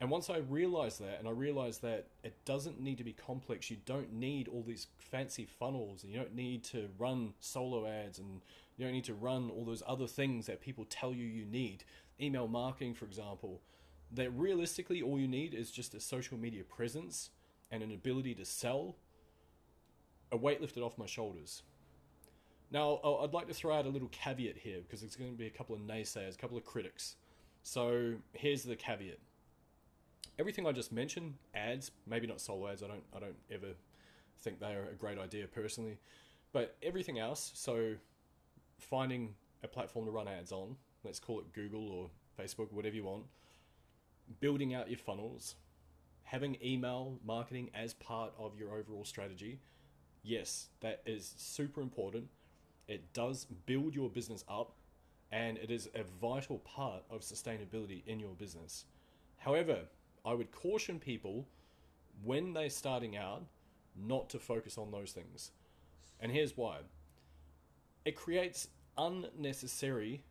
And 0.00 0.10
once 0.10 0.30
I 0.30 0.38
realized 0.38 1.00
that, 1.00 1.18
and 1.18 1.26
I 1.26 1.32
realized 1.32 1.82
that 1.82 2.06
it 2.22 2.34
doesn't 2.44 2.80
need 2.80 2.98
to 2.98 3.04
be 3.04 3.12
complex, 3.12 3.68
you 3.68 3.78
don't 3.84 4.12
need 4.12 4.46
all 4.46 4.62
these 4.62 4.86
fancy 4.98 5.44
funnels, 5.44 6.04
and 6.04 6.12
you 6.12 6.18
don't 6.18 6.36
need 6.36 6.62
to 6.64 6.88
run 6.98 7.34
solo 7.40 7.86
ads, 7.86 8.20
and 8.20 8.40
you 8.76 8.84
don't 8.84 8.94
need 8.94 9.04
to 9.04 9.14
run 9.14 9.50
all 9.50 9.64
those 9.64 9.82
other 9.86 10.06
things 10.06 10.46
that 10.46 10.60
people 10.60 10.86
tell 10.88 11.12
you 11.12 11.24
you 11.24 11.44
need 11.44 11.82
email 12.20 12.46
marketing, 12.46 12.94
for 12.94 13.06
example, 13.06 13.60
that 14.12 14.30
realistically 14.30 15.02
all 15.02 15.18
you 15.18 15.28
need 15.28 15.52
is 15.52 15.70
just 15.70 15.94
a 15.94 16.00
social 16.00 16.38
media 16.38 16.64
presence 16.64 17.30
and 17.70 17.82
an 17.82 17.92
ability 17.92 18.34
to 18.34 18.44
sell, 18.44 18.96
a 20.30 20.36
weight 20.36 20.60
lifted 20.60 20.82
off 20.82 20.96
my 20.96 21.06
shoulders. 21.06 21.62
Now, 22.70 23.00
I'd 23.22 23.32
like 23.32 23.48
to 23.48 23.54
throw 23.54 23.74
out 23.74 23.86
a 23.86 23.88
little 23.88 24.08
caveat 24.08 24.56
here 24.58 24.80
because 24.80 25.00
there's 25.00 25.16
going 25.16 25.30
to 25.30 25.36
be 25.36 25.46
a 25.46 25.50
couple 25.50 25.74
of 25.74 25.80
naysayers, 25.82 26.34
a 26.34 26.38
couple 26.38 26.56
of 26.56 26.64
critics. 26.64 27.16
So 27.62 28.14
here's 28.32 28.62
the 28.62 28.76
caveat. 28.76 29.18
Everything 30.38 30.66
I 30.66 30.72
just 30.72 30.92
mentioned, 30.92 31.34
ads, 31.54 31.90
maybe 32.06 32.26
not 32.26 32.40
solo 32.40 32.68
ads, 32.68 32.82
I 32.82 32.86
don't 32.86 33.02
I 33.14 33.18
don't 33.18 33.36
ever 33.50 33.74
think 34.40 34.60
they 34.60 34.74
are 34.74 34.88
a 34.92 34.94
great 34.94 35.18
idea 35.18 35.46
personally. 35.46 35.98
But 36.52 36.76
everything 36.82 37.18
else, 37.18 37.50
so 37.54 37.94
finding 38.78 39.34
a 39.62 39.68
platform 39.68 40.06
to 40.06 40.10
run 40.10 40.28
ads 40.28 40.52
on, 40.52 40.76
let's 41.04 41.18
call 41.20 41.40
it 41.40 41.52
Google 41.52 41.88
or 41.90 42.10
Facebook, 42.38 42.72
whatever 42.72 42.94
you 42.94 43.04
want, 43.04 43.24
building 44.40 44.74
out 44.74 44.88
your 44.88 44.98
funnels, 44.98 45.56
having 46.22 46.56
email 46.64 47.18
marketing 47.24 47.70
as 47.74 47.94
part 47.94 48.32
of 48.38 48.56
your 48.58 48.72
overall 48.72 49.04
strategy, 49.04 49.58
yes, 50.22 50.68
that 50.80 51.02
is 51.06 51.34
super 51.36 51.80
important. 51.80 52.28
It 52.86 53.12
does 53.12 53.46
build 53.66 53.94
your 53.94 54.08
business 54.08 54.44
up 54.48 54.72
and 55.30 55.58
it 55.58 55.70
is 55.70 55.90
a 55.94 56.04
vital 56.20 56.58
part 56.60 57.02
of 57.10 57.20
sustainability 57.20 58.06
in 58.06 58.18
your 58.18 58.34
business. 58.34 58.84
However, 59.36 59.80
I 60.28 60.34
would 60.34 60.52
caution 60.52 60.98
people 60.98 61.46
when 62.22 62.52
they're 62.52 62.68
starting 62.68 63.16
out 63.16 63.44
not 63.96 64.28
to 64.30 64.38
focus 64.38 64.76
on 64.76 64.90
those 64.90 65.12
things. 65.12 65.52
And 66.20 66.30
here's 66.30 66.54
why 66.54 66.80
it 68.04 68.14
creates 68.14 68.68
unnecessary 68.98 70.22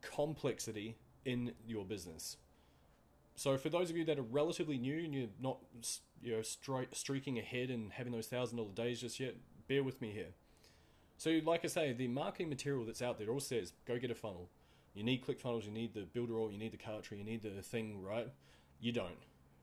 complexity 0.00 0.96
in 1.24 1.52
your 1.68 1.84
business. 1.84 2.36
So, 3.36 3.56
for 3.56 3.68
those 3.68 3.90
of 3.90 3.96
you 3.96 4.04
that 4.06 4.18
are 4.18 4.22
relatively 4.22 4.76
new 4.76 5.04
and 5.04 5.14
you're 5.14 5.28
not, 5.40 5.58
you 6.20 6.36
know, 6.36 6.84
streaking 6.92 7.38
ahead 7.38 7.70
and 7.70 7.92
having 7.92 8.12
those 8.12 8.26
thousand 8.26 8.56
dollar 8.56 8.72
days 8.74 9.00
just 9.00 9.20
yet, 9.20 9.36
bear 9.68 9.84
with 9.84 10.00
me 10.00 10.10
here. 10.10 10.34
So, 11.16 11.40
like 11.44 11.64
I 11.64 11.68
say, 11.68 11.92
the 11.92 12.08
marketing 12.08 12.48
material 12.48 12.84
that's 12.84 13.02
out 13.02 13.18
there 13.18 13.28
all 13.28 13.40
says 13.40 13.72
go 13.86 13.98
get 13.98 14.10
a 14.10 14.16
funnel. 14.16 14.48
You 14.94 15.02
need 15.02 15.24
ClickFunnels, 15.24 15.64
you 15.64 15.72
need 15.72 15.94
the 15.94 16.00
Builderall, 16.00 16.52
you 16.52 16.58
need 16.58 16.72
the 16.72 16.78
Kartra, 16.78 17.16
you 17.16 17.24
need 17.24 17.42
the 17.42 17.62
thing, 17.62 18.02
right? 18.02 18.28
You 18.80 18.92
don't, 18.92 19.18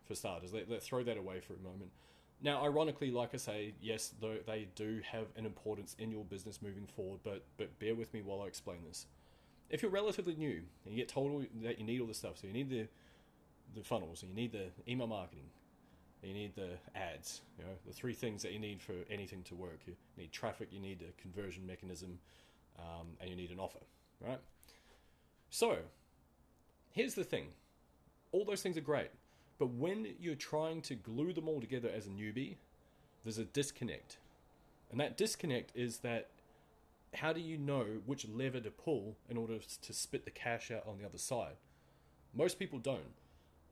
for 0.05 0.15
starters. 0.15 0.53
Let, 0.53 0.69
let 0.69 0.81
throw 0.81 1.03
that 1.03 1.17
away 1.17 1.39
for 1.39 1.53
a 1.53 1.59
moment. 1.59 1.91
Now, 2.41 2.63
ironically, 2.63 3.11
like 3.11 3.33
I 3.33 3.37
say, 3.37 3.73
yes, 3.81 4.13
they 4.21 4.69
do 4.75 5.01
have 5.11 5.27
an 5.35 5.45
importance 5.45 5.95
in 5.99 6.09
your 6.09 6.23
business 6.23 6.61
moving 6.61 6.87
forward, 6.87 7.19
but 7.23 7.43
but 7.57 7.77
bear 7.79 7.95
with 7.95 8.13
me 8.13 8.21
while 8.21 8.41
I 8.41 8.45
explain 8.45 8.77
this 8.87 9.07
if 9.69 9.81
you're 9.81 9.91
relatively 9.91 10.35
new 10.35 10.61
and 10.85 10.93
you 10.93 10.97
get 10.97 11.07
told 11.07 11.45
that 11.63 11.79
you 11.79 11.85
need 11.85 12.01
all 12.01 12.07
this 12.07 12.17
stuff, 12.17 12.37
so 12.39 12.47
you 12.47 12.53
need 12.53 12.69
the 12.69 12.87
the 13.75 13.83
funnels, 13.83 14.23
you 14.27 14.33
need 14.33 14.51
the 14.51 14.65
email 14.91 15.05
marketing, 15.05 15.45
you 16.23 16.33
need 16.33 16.55
the 16.55 16.71
ads, 16.95 17.41
you 17.57 17.63
know, 17.63 17.69
the 17.85 17.93
three 17.93 18.13
things 18.13 18.41
that 18.41 18.51
you 18.51 18.57
need 18.57 18.81
for 18.81 18.93
anything 19.11 19.43
to 19.43 19.53
work. 19.53 19.79
You 19.85 19.93
need 20.17 20.31
traffic, 20.31 20.69
you 20.71 20.79
need 20.79 21.03
a 21.07 21.21
conversion 21.21 21.67
mechanism, 21.67 22.17
um, 22.79 23.09
and 23.21 23.29
you 23.29 23.35
need 23.35 23.51
an 23.51 23.59
offer, 23.59 23.79
right? 24.25 24.39
So, 25.49 25.77
here's 26.91 27.15
the 27.15 27.23
thing 27.23 27.47
all 28.31 28.45
those 28.45 28.61
things 28.61 28.77
are 28.77 28.81
great, 28.81 29.09
but 29.57 29.71
when 29.71 30.15
you're 30.19 30.35
trying 30.35 30.81
to 30.83 30.95
glue 30.95 31.33
them 31.33 31.47
all 31.47 31.59
together 31.59 31.89
as 31.93 32.05
a 32.05 32.09
newbie, 32.09 32.55
there's 33.23 33.37
a 33.37 33.45
disconnect. 33.45 34.17
And 34.91 34.99
that 34.99 35.17
disconnect 35.17 35.71
is 35.75 35.99
that 35.99 36.29
how 37.15 37.33
do 37.33 37.39
you 37.39 37.57
know 37.57 37.85
which 38.05 38.27
lever 38.27 38.59
to 38.59 38.69
pull 38.69 39.15
in 39.29 39.37
order 39.37 39.57
to 39.81 39.93
spit 39.93 40.25
the 40.25 40.31
cash 40.31 40.71
out 40.71 40.83
on 40.87 40.97
the 40.99 41.05
other 41.05 41.17
side? 41.17 41.55
Most 42.35 42.59
people 42.59 42.79
don't. 42.79 43.15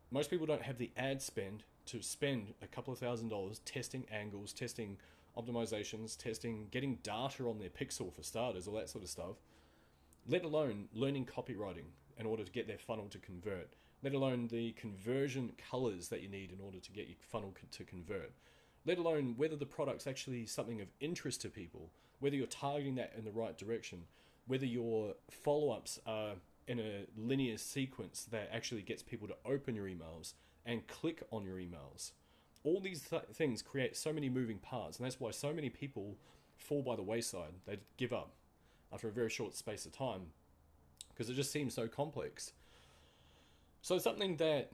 Most 0.10 0.29
people 0.29 0.48
don't 0.48 0.63
have 0.63 0.77
the 0.77 0.91
ad 0.98 1.22
spend 1.22 1.63
to 1.88 2.01
spend 2.01 2.53
a 2.62 2.67
couple 2.67 2.91
of 2.91 3.00
thousand 3.00 3.29
dollars 3.29 3.60
testing 3.60 4.05
angles, 4.12 4.53
testing 4.53 4.98
optimizations, 5.38 6.17
testing, 6.17 6.67
getting 6.72 6.96
data 7.03 7.43
on 7.43 7.60
their 7.60 7.69
pixel 7.69 8.13
for 8.13 8.24
starters, 8.24 8.67
all 8.67 8.74
that 8.75 8.89
sort 8.89 9.03
of 9.03 9.10
stuff, 9.10 9.36
let 10.27 10.43
alone 10.43 10.88
learning 10.93 11.25
copywriting 11.25 11.86
in 12.17 12.25
order 12.25 12.43
to 12.43 12.51
get 12.51 12.67
their 12.67 12.77
funnel 12.77 13.07
to 13.10 13.19
convert, 13.19 13.74
let 14.03 14.13
alone 14.13 14.48
the 14.48 14.72
conversion 14.74 15.51
colors 15.69 16.10
that 16.10 16.22
you 16.22 16.29
need 16.29 16.51
in 16.51 16.60
order 16.60 16.79
to 16.79 16.91
get 16.91 17.07
your 17.07 17.17
funnel 17.19 17.53
to 17.72 17.84
convert, 17.84 18.31
let 18.86 18.98
alone 18.98 19.36
whether 19.38 19.55
the 19.55 19.65
product's 19.65 20.07
actually 20.07 20.46
something 20.46 20.81
of 20.81 20.88
interest 21.00 21.41
to 21.41 21.50
people 21.50 21.91
whether 22.19 22.36
you're 22.36 22.48
targeting 22.48 22.96
that 22.96 23.13
in 23.17 23.25
the 23.25 23.31
right 23.31 23.57
direction, 23.57 24.03
whether 24.48 24.65
your 24.65 25.15
follow 25.29 25.72
ups 25.72 26.00
are 26.05 26.34
in 26.67 26.79
a 26.79 27.05
linear 27.15 27.57
sequence 27.57 28.27
that 28.31 28.50
actually 28.51 28.81
gets 28.81 29.03
people 29.03 29.27
to 29.27 29.36
open 29.46 29.75
your 29.75 29.86
emails 29.86 30.34
and 30.65 30.88
click 30.88 31.24
on 31.31 31.46
your 31.46 31.57
emails. 31.57 32.12
All 32.63 32.81
these 32.81 33.01
th- 33.01 33.24
things 33.34 33.62
create 33.62 33.96
so 33.96 34.12
many 34.12 34.29
moving 34.29 34.57
parts, 34.57 34.98
and 34.98 35.05
that's 35.05 35.19
why 35.19 35.31
so 35.31 35.53
many 35.53 35.69
people 35.69 36.17
fall 36.57 36.81
by 36.81 36.96
the 36.96 37.03
wayside. 37.03 37.53
They 37.65 37.77
give 37.96 38.12
up 38.12 38.34
after 38.94 39.08
a 39.08 39.12
very 39.12 39.29
short 39.29 39.56
space 39.56 39.86
of 39.86 39.91
time 39.91 40.27
because 41.10 41.29
it 41.29 41.34
just 41.34 41.51
seems 41.51 41.74
so 41.74 41.88
complex. 41.88 42.53
So, 43.82 43.98
something 43.98 44.38
that 44.38 44.72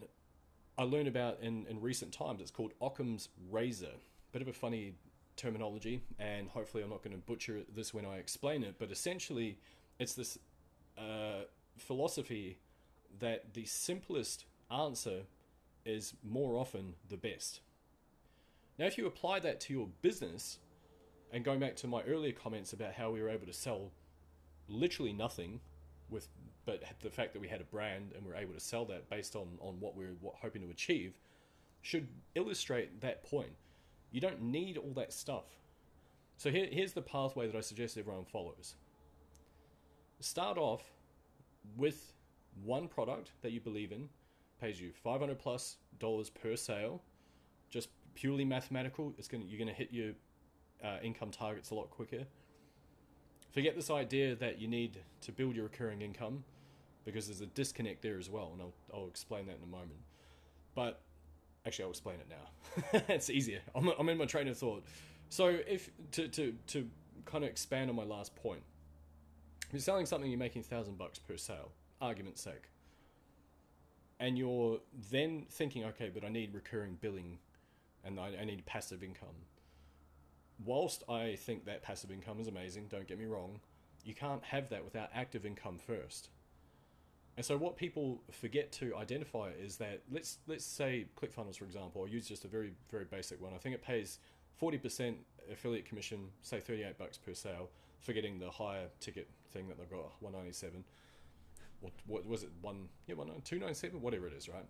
I 0.78 0.84
learned 0.84 1.08
about 1.08 1.40
in, 1.42 1.66
in 1.70 1.80
recent 1.80 2.12
times, 2.12 2.42
it's 2.42 2.52
called 2.52 2.74
Occam's 2.82 3.30
razor. 3.50 3.94
Bit 4.32 4.42
of 4.42 4.48
a 4.48 4.54
funny 4.54 4.96
terminology, 5.38 6.02
and 6.20 6.50
hopefully 6.50 6.84
I'm 6.84 6.90
not 6.90 7.04
going 7.04 7.16
to 7.16 7.22
butcher 7.22 7.62
this 7.74 7.94
when 7.94 8.06
I 8.06 8.18
explain 8.18 8.64
it, 8.64 8.76
but 8.80 8.92
essentially 8.92 9.58
it's 10.00 10.14
this 10.14 10.38
uh, 10.98 11.44
philosophy 11.78 12.58
that 13.20 13.54
the 13.54 13.66
simplest 13.66 14.46
answer 14.72 15.22
is 15.86 16.14
more 16.24 16.56
often 16.56 16.96
the 17.10 17.18
best. 17.18 17.62
Now, 18.80 18.86
if 18.86 18.98
you 18.98 19.06
apply 19.06 19.40
that 19.42 19.60
to 19.62 19.74
your 19.74 19.88
business, 20.02 20.58
and 21.32 21.44
going 21.44 21.60
back 21.60 21.76
to 21.78 21.88
my 21.88 22.02
earlier 22.04 22.32
comments 22.32 22.74
about 22.74 22.94
how 22.94 23.12
we 23.12 23.22
were 23.22 23.30
able 23.30 23.46
to 23.46 23.54
sell 23.54 23.92
literally 24.68 25.14
nothing 25.14 25.60
with 26.10 26.28
but 26.66 26.82
the 27.02 27.10
fact 27.10 27.34
that 27.34 27.42
we 27.42 27.48
had 27.48 27.60
a 27.60 27.66
brand 27.66 28.14
and 28.16 28.26
we 28.26 28.32
are 28.32 28.38
able 28.38 28.54
to 28.54 28.60
sell 28.60 28.86
that 28.86 29.10
based 29.10 29.36
on 29.36 29.48
on 29.60 29.80
what 29.80 29.96
we 29.96 30.06
are 30.06 30.16
hoping 30.42 30.62
to 30.62 30.70
achieve 30.70 31.14
should 31.82 32.08
illustrate 32.36 33.02
that 33.02 33.24
point. 33.24 33.52
You 34.12 34.22
don't 34.22 34.42
need 34.42 34.78
all 34.78 34.94
that 34.96 35.12
stuff. 35.12 35.46
So 36.38 36.50
here, 36.50 36.68
here's 36.72 36.94
the 36.94 37.02
pathway 37.02 37.48
that 37.48 37.56
I 37.56 37.62
suggest 37.62 37.98
everyone 37.98 38.26
follows. 38.26 38.76
Start 40.20 40.58
off 40.58 40.84
with 41.76 42.14
one 42.64 42.88
product 42.88 43.32
that 43.42 43.52
you 43.52 43.60
believe 43.60 43.92
in, 43.92 44.10
pays 44.62 44.80
you 44.80 44.92
500 45.04 45.38
plus 45.38 45.78
dollars 46.00 46.30
per 46.30 46.56
sale, 46.56 47.02
just 47.70 47.90
purely 48.16 48.46
mathematical. 48.46 49.14
It's 49.18 49.28
gonna 49.28 49.44
you're 49.46 49.60
gonna 49.60 49.74
hit 49.74 49.90
your 49.92 50.14
uh, 50.84 50.98
income 51.04 51.32
targets 51.32 51.72
a 51.72 51.76
lot 51.76 51.90
quicker. 51.90 52.26
Forget 53.54 53.76
this 53.76 53.92
idea 53.92 54.36
that 54.36 54.60
you 54.60 54.68
need 54.68 54.98
to 55.22 55.32
build 55.32 55.56
your 55.56 55.66
recurring 55.66 56.02
income 56.02 56.44
because 57.06 57.28
there's 57.28 57.42
a 57.42 57.46
disconnect 57.46 58.02
there 58.02 58.18
as 58.18 58.30
well, 58.30 58.50
and 58.52 58.62
I'll, 58.62 58.74
I'll 58.94 59.08
explain 59.08 59.46
that 59.46 59.58
in 59.58 59.64
a 59.64 59.72
moment. 59.72 60.00
But 60.74 61.02
actually, 61.66 61.84
I'll 61.84 61.92
explain 61.92 62.18
it 62.20 62.28
now. 62.30 63.02
it's 63.14 63.30
easier. 63.30 63.62
I'm, 63.76 63.90
I'm 64.00 64.10
in 64.10 64.18
my 64.18 64.26
train 64.26 64.48
of 64.48 64.58
thought. 64.58 64.84
So, 65.30 65.60
if 65.68 65.92
to, 66.14 66.28
to, 66.30 66.56
to 66.68 66.90
kind 67.26 67.44
of 67.44 67.50
expand 67.50 67.92
on 67.92 67.96
my 67.96 68.04
last 68.04 68.36
point, 68.36 68.64
if 69.68 69.74
you're 69.74 69.82
selling 69.82 70.08
something, 70.08 70.32
you're 70.32 70.40
making 70.40 70.64
thousand 70.64 70.98
bucks 70.98 71.20
per 71.20 71.38
sale, 71.38 71.72
argument's 72.02 72.42
sake, 72.42 72.70
and 74.20 74.36
you're 74.36 74.80
then 75.12 75.46
thinking, 75.50 75.84
okay, 75.86 76.10
but 76.12 76.24
I 76.24 76.30
need 76.30 76.56
recurring 76.56 76.98
billing, 77.00 77.38
and 78.04 78.20
I, 78.20 78.32
I 78.42 78.46
need 78.46 78.66
passive 78.66 79.04
income. 79.04 79.36
Whilst 80.66 81.04
I 81.10 81.36
think 81.36 81.66
that 81.66 81.82
passive 81.82 82.12
income 82.12 82.40
is 82.40 82.48
amazing, 82.48 82.88
don't 82.90 83.08
get 83.08 83.20
me 83.20 83.26
wrong, 83.26 83.60
you 84.04 84.14
can't 84.14 84.44
have 84.44 84.70
that 84.70 84.84
without 84.84 85.10
active 85.14 85.46
income 85.46 85.78
first. 85.78 86.30
And 87.36 87.46
so 87.46 87.58
what 87.58 87.78
people 87.78 88.22
forget 88.32 88.72
to 88.74 88.96
identify 88.96 89.50
is 89.60 89.78
that 89.78 90.02
let's 90.12 90.38
let's 90.46 90.66
say 90.66 91.08
ClickFunnels 91.20 91.58
for 91.58 91.66
example, 91.66 92.02
I'll 92.02 92.08
use 92.08 92.28
just 92.28 92.46
a 92.46 92.48
very 92.48 92.74
very 92.92 93.06
basic 93.06 93.42
one. 93.42 93.54
I 93.54 93.58
think 93.58 93.74
it 93.74 93.82
pays 93.82 94.20
forty 94.56 94.78
percent 94.78 95.18
affiliate 95.52 95.86
commission, 95.86 96.28
say 96.42 96.60
thirty 96.60 96.84
eight 96.84 96.98
bucks 96.98 97.18
per 97.18 97.34
sale, 97.34 97.70
forgetting 98.02 98.38
the 98.38 98.52
higher 98.52 98.86
ticket 99.00 99.30
thing 99.52 99.68
that 99.68 99.80
they've 99.80 99.90
got 99.90 100.12
one 100.20 100.34
ninety 100.34 100.52
seven. 100.52 100.84
What, 102.08 102.26
was 102.26 102.44
it 102.44 102.50
one 102.62 102.88
yeah 103.08 103.16
one 103.16 103.30
two 103.44 103.60
ninety 103.60 103.74
seven 103.74 104.02
whatever 104.02 104.26
it 104.28 104.34
is 104.34 104.48
right 104.48 104.66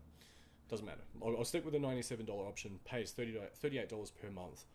doesn't 0.68 0.84
matter 0.84 1.02
I'll, 1.24 1.38
I'll 1.38 1.46
stick 1.46 1.64
with 1.64 1.76
the 1.76 1.80
ninety 1.80 2.02
seven 2.02 2.26
dollar 2.26 2.46
option 2.46 2.80
pays 2.86 3.12
30 3.12 3.38
38 3.56 3.88
dollars 3.88 4.10
per 4.10 4.32
month 4.32 4.66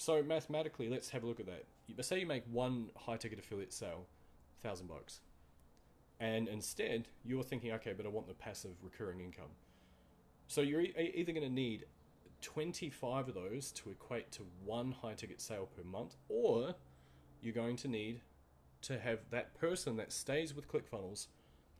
so 0.00 0.22
mathematically 0.22 0.88
let's 0.88 1.10
have 1.10 1.22
a 1.22 1.26
look 1.26 1.40
at 1.40 1.46
that 1.46 1.64
Let's 1.96 2.08
say 2.08 2.20
you 2.20 2.26
make 2.26 2.44
one 2.50 2.90
high 2.96 3.16
ticket 3.16 3.38
affiliate 3.38 3.72
sale 3.72 4.06
thousand 4.62 4.86
bucks 4.86 5.20
and 6.20 6.48
instead 6.48 7.08
you're 7.24 7.42
thinking, 7.42 7.72
okay, 7.72 7.94
but 7.96 8.04
I 8.04 8.10
want 8.10 8.28
the 8.28 8.34
passive 8.34 8.72
recurring 8.82 9.20
income. 9.20 9.50
So 10.48 10.60
you're 10.60 10.82
e- 10.82 11.12
either 11.14 11.32
going 11.32 11.46
to 11.46 11.52
need 11.52 11.86
25 12.42 13.28
of 13.28 13.34
those 13.34 13.72
to 13.72 13.90
equate 13.90 14.30
to 14.32 14.42
one 14.64 14.92
high 14.92 15.14
ticket 15.14 15.40
sale 15.40 15.68
per 15.74 15.82
month, 15.82 16.16
or 16.28 16.74
you're 17.40 17.54
going 17.54 17.76
to 17.76 17.88
need 17.88 18.20
to 18.82 18.98
have 18.98 19.20
that 19.30 19.58
person 19.58 19.96
that 19.96 20.12
stays 20.12 20.54
with 20.54 20.70
ClickFunnels 20.70 21.28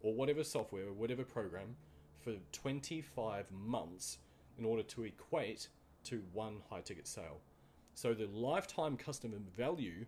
or 0.01 0.15
whatever 0.15 0.43
software 0.43 0.89
or 0.89 0.93
whatever 0.93 1.25
program 1.25 1.77
for 2.19 2.35
25 2.53 3.51
months 3.53 4.19
in 4.59 4.65
order 4.65 4.83
to 4.83 5.05
equate 5.05 5.69
to 6.05 6.23
one 6.33 6.57
high 6.71 6.81
ticket 6.81 7.07
sale. 7.07 7.41
So 7.95 8.15
the 8.15 8.27
lifetime 8.27 8.97
customer 8.97 9.39
value 9.57 10.07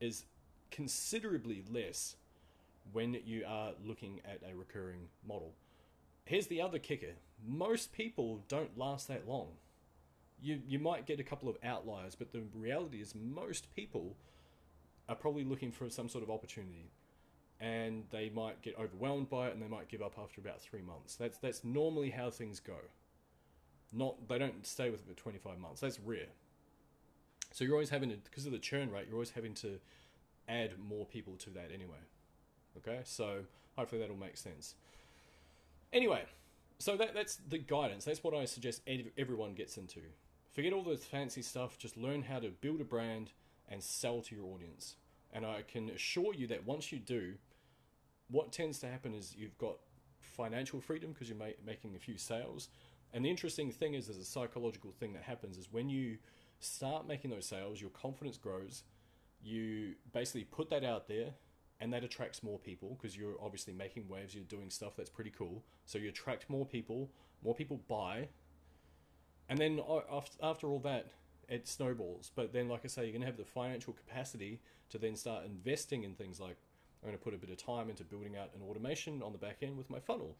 is 0.00 0.24
considerably 0.70 1.64
less 1.70 2.16
when 2.92 3.18
you 3.24 3.44
are 3.46 3.72
looking 3.84 4.20
at 4.24 4.40
a 4.48 4.54
recurring 4.54 5.08
model. 5.26 5.52
Here's 6.24 6.46
the 6.46 6.60
other 6.60 6.78
kicker 6.78 7.14
most 7.46 7.92
people 7.92 8.42
don't 8.48 8.76
last 8.78 9.08
that 9.08 9.28
long. 9.28 9.48
You, 10.40 10.60
you 10.66 10.78
might 10.78 11.06
get 11.06 11.20
a 11.20 11.24
couple 11.24 11.48
of 11.48 11.56
outliers, 11.62 12.14
but 12.14 12.32
the 12.32 12.42
reality 12.54 13.00
is, 13.00 13.14
most 13.14 13.74
people 13.74 14.16
are 15.08 15.14
probably 15.14 15.44
looking 15.44 15.70
for 15.70 15.88
some 15.88 16.08
sort 16.08 16.24
of 16.24 16.30
opportunity 16.30 16.90
and 17.60 18.04
they 18.10 18.28
might 18.28 18.60
get 18.60 18.78
overwhelmed 18.78 19.30
by 19.30 19.48
it 19.48 19.54
and 19.54 19.62
they 19.62 19.68
might 19.68 19.88
give 19.88 20.02
up 20.02 20.18
after 20.22 20.40
about 20.40 20.60
three 20.60 20.82
months. 20.82 21.16
That's, 21.16 21.38
that's 21.38 21.64
normally 21.64 22.10
how 22.10 22.30
things 22.30 22.60
go. 22.60 22.76
Not 23.92 24.28
They 24.28 24.38
don't 24.38 24.66
stay 24.66 24.90
with 24.90 25.00
it 25.00 25.08
for 25.08 25.14
25 25.14 25.58
months. 25.58 25.80
That's 25.80 25.98
rare. 26.00 26.26
So 27.56 27.64
you're 27.64 27.72
always 27.72 27.88
having 27.88 28.10
to, 28.10 28.16
because 28.16 28.44
of 28.44 28.52
the 28.52 28.58
churn 28.58 28.90
rate, 28.90 29.06
you're 29.06 29.14
always 29.14 29.30
having 29.30 29.54
to 29.54 29.78
add 30.46 30.72
more 30.78 31.06
people 31.06 31.36
to 31.36 31.48
that 31.52 31.70
anyway. 31.72 31.96
Okay, 32.76 33.00
so 33.04 33.38
hopefully 33.76 33.98
that'll 33.98 34.14
make 34.14 34.36
sense. 34.36 34.74
Anyway, 35.90 36.24
so 36.78 36.98
that, 36.98 37.14
that's 37.14 37.36
the 37.48 37.56
guidance. 37.56 38.04
That's 38.04 38.22
what 38.22 38.34
I 38.34 38.44
suggest 38.44 38.82
everyone 39.16 39.54
gets 39.54 39.78
into. 39.78 40.00
Forget 40.52 40.74
all 40.74 40.82
the 40.82 40.98
fancy 40.98 41.40
stuff, 41.40 41.78
just 41.78 41.96
learn 41.96 42.24
how 42.24 42.40
to 42.40 42.50
build 42.50 42.82
a 42.82 42.84
brand 42.84 43.30
and 43.70 43.82
sell 43.82 44.20
to 44.20 44.36
your 44.36 44.44
audience. 44.44 44.96
And 45.32 45.46
I 45.46 45.62
can 45.66 45.88
assure 45.88 46.34
you 46.34 46.46
that 46.48 46.66
once 46.66 46.92
you 46.92 46.98
do, 46.98 47.36
what 48.28 48.52
tends 48.52 48.80
to 48.80 48.86
happen 48.86 49.14
is 49.14 49.34
you've 49.34 49.56
got 49.56 49.76
financial 50.20 50.78
freedom 50.78 51.12
because 51.12 51.30
you're 51.30 51.38
making 51.64 51.96
a 51.96 51.98
few 51.98 52.18
sales. 52.18 52.68
And 53.14 53.24
the 53.24 53.30
interesting 53.30 53.70
thing 53.70 53.94
is, 53.94 54.08
there's 54.08 54.18
a 54.18 54.26
psychological 54.26 54.92
thing 55.00 55.14
that 55.14 55.22
happens 55.22 55.56
is 55.56 55.72
when 55.72 55.88
you 55.88 56.18
start 56.60 57.06
making 57.06 57.30
those 57.30 57.46
sales, 57.46 57.80
your 57.80 57.90
confidence 57.90 58.36
grows. 58.36 58.82
You 59.42 59.94
basically 60.12 60.44
put 60.44 60.70
that 60.70 60.84
out 60.84 61.08
there, 61.08 61.34
and 61.80 61.92
that 61.92 62.02
attracts 62.02 62.42
more 62.42 62.58
people 62.58 62.96
because 63.00 63.16
you're 63.16 63.36
obviously 63.42 63.72
making 63.72 64.08
waves, 64.08 64.34
you're 64.34 64.44
doing 64.44 64.70
stuff 64.70 64.96
that's 64.96 65.10
pretty 65.10 65.30
cool. 65.30 65.62
So 65.84 65.98
you 65.98 66.08
attract 66.08 66.48
more 66.48 66.64
people, 66.64 67.10
more 67.44 67.54
people 67.54 67.80
buy, 67.88 68.28
and 69.48 69.58
then 69.58 69.80
after 70.42 70.68
all 70.68 70.80
that, 70.80 71.06
it 71.48 71.68
snowballs. 71.68 72.32
But 72.34 72.52
then, 72.52 72.68
like 72.68 72.80
I 72.84 72.88
say, 72.88 73.02
you're 73.02 73.12
going 73.12 73.20
to 73.20 73.26
have 73.26 73.36
the 73.36 73.44
financial 73.44 73.92
capacity 73.92 74.60
to 74.90 74.98
then 74.98 75.14
start 75.14 75.44
investing 75.44 76.02
in 76.02 76.14
things 76.14 76.40
like 76.40 76.56
I'm 77.02 77.10
going 77.10 77.18
to 77.18 77.22
put 77.22 77.34
a 77.34 77.38
bit 77.38 77.50
of 77.50 77.56
time 77.56 77.88
into 77.88 78.02
building 78.02 78.36
out 78.36 78.50
an 78.56 78.62
automation 78.68 79.22
on 79.22 79.30
the 79.30 79.38
back 79.38 79.58
end 79.62 79.76
with 79.76 79.88
my 79.88 80.00
funnel. 80.00 80.36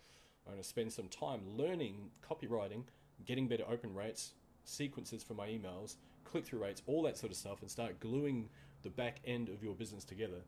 I'm 0.46 0.54
going 0.54 0.62
to 0.62 0.68
spend 0.68 0.92
some 0.92 1.06
time 1.08 1.42
learning 1.56 2.10
copywriting, 2.28 2.84
getting 3.24 3.46
better 3.46 3.64
open 3.70 3.94
rates, 3.94 4.32
sequences 4.66 5.22
for 5.22 5.34
my 5.34 5.48
emails, 5.48 5.96
click 6.24 6.44
through 6.44 6.62
rates, 6.62 6.82
all 6.86 7.02
that 7.02 7.16
sort 7.16 7.32
of 7.32 7.38
stuff, 7.38 7.62
and 7.62 7.70
start 7.70 7.98
gluing 8.00 8.48
the 8.82 8.90
back 8.90 9.20
end 9.24 9.48
of 9.48 9.62
your 9.62 9.74
business 9.74 10.04
together. 10.04 10.42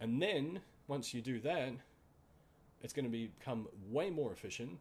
And 0.00 0.20
then 0.20 0.60
once 0.88 1.14
you 1.14 1.22
do 1.22 1.40
that, 1.40 1.72
it's 2.82 2.92
going 2.92 3.10
to 3.10 3.10
become 3.10 3.68
way 3.90 4.10
more 4.10 4.32
efficient. 4.32 4.78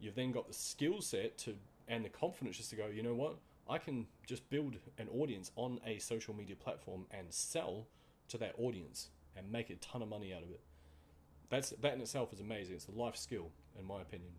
You've 0.00 0.14
then 0.14 0.32
got 0.32 0.48
the 0.48 0.54
skill 0.54 1.00
set 1.00 1.36
to 1.38 1.54
and 1.88 2.04
the 2.04 2.08
confidence 2.08 2.56
just 2.56 2.70
to 2.70 2.76
go, 2.76 2.86
you 2.86 3.02
know 3.02 3.14
what? 3.14 3.36
I 3.68 3.78
can 3.78 4.06
just 4.26 4.48
build 4.50 4.76
an 4.98 5.08
audience 5.08 5.50
on 5.56 5.80
a 5.86 5.98
social 5.98 6.34
media 6.34 6.56
platform 6.56 7.06
and 7.10 7.26
sell 7.30 7.86
to 8.28 8.38
that 8.38 8.54
audience 8.58 9.10
and 9.36 9.50
make 9.50 9.70
a 9.70 9.76
ton 9.76 10.02
of 10.02 10.08
money 10.08 10.32
out 10.32 10.42
of 10.42 10.50
it. 10.50 10.60
That's 11.48 11.70
that 11.70 11.94
in 11.94 12.00
itself 12.00 12.32
is 12.32 12.40
amazing. 12.40 12.76
It's 12.76 12.88
a 12.88 12.92
life 12.92 13.16
skill, 13.16 13.50
in 13.78 13.86
my 13.86 14.00
opinion. 14.00 14.32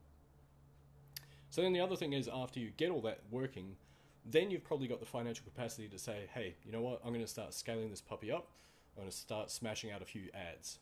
So 1.50 1.62
then 1.62 1.74
the 1.74 1.80
other 1.80 1.96
thing 1.96 2.14
is 2.14 2.30
after 2.32 2.60
you 2.60 2.72
get 2.78 2.92
all 2.92 3.02
that 3.02 3.22
working, 3.32 3.76
then 4.26 4.52
you've 4.52 4.64
probably 4.64 4.88
got 4.88 5.00
the 5.00 5.06
financial 5.06 5.46
capacity 5.46 5.88
to 5.88 5.98
say, 5.98 6.28
hey, 6.34 6.56
you 6.66 6.72
know 6.72 6.82
what? 6.82 7.02
I'm 7.04 7.12
going 7.14 7.22
to 7.22 7.28
start 7.28 7.54
scaling 7.54 7.90
this 7.90 8.02
puppy 8.02 8.32
up. 8.32 8.50
I'm 8.96 9.04
going 9.04 9.12
to 9.12 9.16
start 9.16 9.52
smashing 9.52 9.92
out 9.92 10.02
a 10.02 10.06
few 10.06 10.30
ads. 10.34 10.80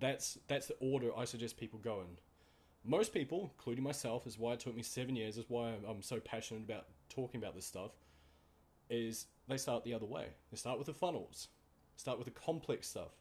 That's 0.00 0.38
that's 0.48 0.66
the 0.66 0.76
order 0.80 1.10
I 1.16 1.26
suggest 1.26 1.58
people 1.58 1.78
go 1.78 2.00
in. 2.00 2.16
Most 2.84 3.12
people, 3.12 3.52
including 3.56 3.84
myself, 3.84 4.26
is 4.26 4.38
why 4.38 4.54
it 4.54 4.60
took 4.60 4.74
me 4.74 4.82
seven 4.82 5.14
years. 5.14 5.36
Is 5.36 5.44
why 5.48 5.68
I'm, 5.68 5.84
I'm 5.88 6.02
so 6.02 6.18
passionate 6.18 6.64
about 6.64 6.86
talking 7.10 7.40
about 7.40 7.54
this 7.54 7.66
stuff. 7.66 7.92
Is 8.88 9.26
they 9.48 9.58
start 9.58 9.84
the 9.84 9.94
other 9.94 10.06
way. 10.06 10.28
They 10.50 10.56
start 10.56 10.78
with 10.78 10.86
the 10.86 10.94
funnels, 10.94 11.48
start 11.96 12.18
with 12.18 12.26
the 12.26 12.32
complex 12.32 12.88
stuff, 12.88 13.12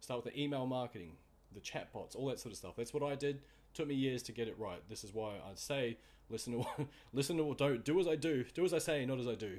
start 0.00 0.24
with 0.24 0.32
the 0.32 0.40
email 0.40 0.66
marketing, 0.66 1.16
the 1.52 1.60
chatbots, 1.60 2.14
all 2.14 2.28
that 2.28 2.38
sort 2.38 2.52
of 2.52 2.58
stuff. 2.58 2.76
That's 2.76 2.94
what 2.94 3.02
I 3.02 3.16
did. 3.16 3.42
Took 3.74 3.88
me 3.88 3.94
years 3.94 4.22
to 4.24 4.32
get 4.32 4.48
it 4.48 4.58
right. 4.58 4.82
This 4.88 5.04
is 5.04 5.14
why 5.14 5.34
I 5.34 5.54
say 5.54 5.98
listen 6.28 6.52
to 6.52 6.66
listen 7.12 7.36
to 7.36 7.44
what, 7.44 7.58
don't 7.58 7.84
do 7.84 7.98
as 8.00 8.06
I 8.06 8.16
do, 8.16 8.44
do 8.54 8.64
as 8.64 8.74
I 8.74 8.78
say, 8.78 9.04
not 9.06 9.18
as 9.18 9.28
I 9.28 9.34
do. 9.34 9.58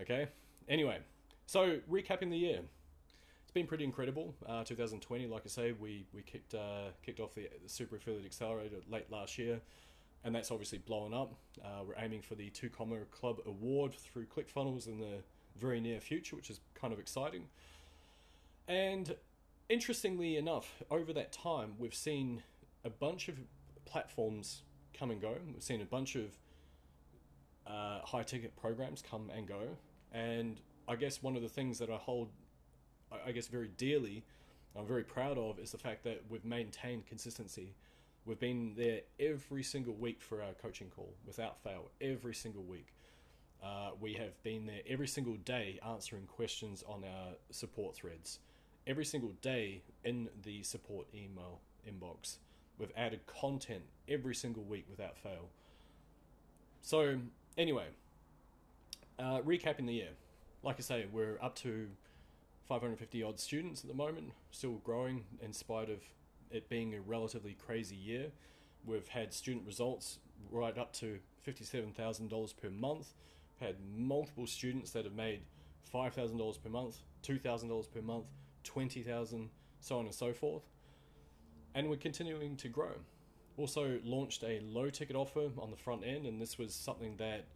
Okay. 0.00 0.28
Anyway, 0.68 0.98
so 1.46 1.78
recapping 1.90 2.30
the 2.30 2.36
year 2.36 2.60
it's 3.48 3.54
been 3.54 3.66
pretty 3.66 3.84
incredible. 3.84 4.34
Uh, 4.46 4.62
2020, 4.62 5.26
like 5.26 5.40
I 5.46 5.48
say, 5.48 5.72
we 5.72 6.04
we 6.12 6.20
kicked 6.20 6.52
uh, 6.52 6.90
kicked 7.02 7.18
off 7.18 7.34
the, 7.34 7.48
the, 7.62 7.68
Super 7.70 7.96
Affiliate 7.96 8.26
Accelerator 8.26 8.76
late 8.90 9.10
last 9.10 9.38
year, 9.38 9.58
and 10.22 10.34
that's 10.34 10.50
obviously 10.50 10.76
blown 10.76 11.14
up. 11.14 11.32
Uh, 11.64 11.82
we're 11.86 11.94
aiming 11.96 12.20
for 12.20 12.34
the 12.34 12.50
Two 12.50 12.68
Comma 12.68 12.98
Club 13.10 13.38
Award 13.46 13.94
through 13.94 14.26
ClickFunnels 14.26 14.86
in 14.86 14.98
the 14.98 15.22
very 15.58 15.80
near 15.80 15.98
future, 15.98 16.36
which 16.36 16.50
is 16.50 16.60
kind 16.74 16.92
of 16.92 16.98
exciting. 16.98 17.44
And 18.68 19.16
interestingly 19.70 20.36
enough, 20.36 20.82
over 20.90 21.14
that 21.14 21.32
time, 21.32 21.72
we've 21.78 21.94
seen 21.94 22.42
a 22.88 22.90
bunch 22.90 23.28
of 23.28 23.36
platforms 23.84 24.62
come 24.98 25.10
and 25.10 25.20
go. 25.20 25.34
We've 25.52 25.62
seen 25.62 25.80
a 25.80 25.84
bunch 25.84 26.16
of 26.16 26.36
uh, 27.66 28.00
high 28.04 28.22
ticket 28.22 28.56
programs 28.56 29.02
come 29.02 29.30
and 29.34 29.46
go. 29.46 29.76
And 30.12 30.60
I 30.88 30.96
guess 30.96 31.22
one 31.22 31.36
of 31.36 31.42
the 31.42 31.48
things 31.48 31.78
that 31.78 31.90
I 31.90 31.96
hold 31.96 32.30
I 33.26 33.32
guess 33.32 33.48
very 33.48 33.68
dearly, 33.68 34.24
I'm 34.76 34.86
very 34.86 35.04
proud 35.04 35.38
of 35.38 35.58
is 35.58 35.72
the 35.72 35.78
fact 35.78 36.04
that 36.04 36.22
we've 36.28 36.44
maintained 36.44 37.06
consistency. 37.06 37.74
We've 38.26 38.38
been 38.38 38.74
there 38.76 39.00
every 39.18 39.62
single 39.62 39.94
week 39.94 40.20
for 40.20 40.42
our 40.42 40.52
coaching 40.60 40.90
call 40.94 41.14
without 41.26 41.62
fail, 41.62 41.90
every 42.00 42.34
single 42.34 42.62
week. 42.62 42.88
Uh, 43.62 43.90
we 44.00 44.12
have 44.14 44.40
been 44.42 44.66
there 44.66 44.82
every 44.86 45.08
single 45.08 45.36
day 45.36 45.80
answering 45.86 46.26
questions 46.26 46.84
on 46.86 47.02
our 47.04 47.34
support 47.50 47.96
threads. 47.96 48.40
Every 48.86 49.04
single 49.04 49.32
day 49.42 49.82
in 50.04 50.28
the 50.44 50.62
support 50.62 51.06
email 51.14 51.60
inbox. 51.88 52.36
We've 52.78 52.92
added 52.96 53.26
content 53.26 53.82
every 54.08 54.34
single 54.34 54.62
week 54.62 54.86
without 54.88 55.16
fail. 55.16 55.48
So, 56.80 57.18
anyway, 57.56 57.86
uh, 59.18 59.40
recapping 59.40 59.86
the 59.86 59.94
year. 59.94 60.10
Like 60.62 60.76
I 60.78 60.82
say, 60.82 61.06
we're 61.12 61.38
up 61.42 61.54
to 61.56 61.88
550 62.68 63.22
odd 63.22 63.40
students 63.40 63.82
at 63.82 63.88
the 63.88 63.94
moment, 63.94 64.32
still 64.50 64.80
growing 64.84 65.24
in 65.40 65.52
spite 65.52 65.90
of 65.90 66.00
it 66.50 66.68
being 66.68 66.94
a 66.94 67.00
relatively 67.00 67.54
crazy 67.54 67.96
year. 67.96 68.26
We've 68.84 69.08
had 69.08 69.32
student 69.32 69.66
results 69.66 70.18
right 70.50 70.76
up 70.76 70.92
to 70.94 71.18
$57,000 71.46 72.56
per 72.56 72.70
month. 72.70 73.14
We've 73.60 73.68
had 73.68 73.76
multiple 73.96 74.46
students 74.46 74.92
that 74.92 75.04
have 75.04 75.14
made 75.14 75.40
$5,000 75.92 76.62
per 76.62 76.68
month, 76.68 76.98
$2,000 77.22 77.92
per 77.92 78.02
month, 78.02 78.26
20,000, 78.64 79.50
so 79.80 79.98
on 79.98 80.04
and 80.04 80.14
so 80.14 80.32
forth. 80.32 80.62
And 81.74 81.88
we're 81.88 81.96
continuing 81.96 82.56
to 82.56 82.68
grow. 82.68 82.92
Also 83.56 83.98
launched 84.04 84.42
a 84.44 84.60
low 84.60 84.90
ticket 84.90 85.16
offer 85.16 85.50
on 85.58 85.70
the 85.70 85.76
front 85.76 86.04
end, 86.04 86.26
and 86.26 86.40
this 86.40 86.58
was 86.58 86.74
something 86.74 87.16
that 87.16 87.46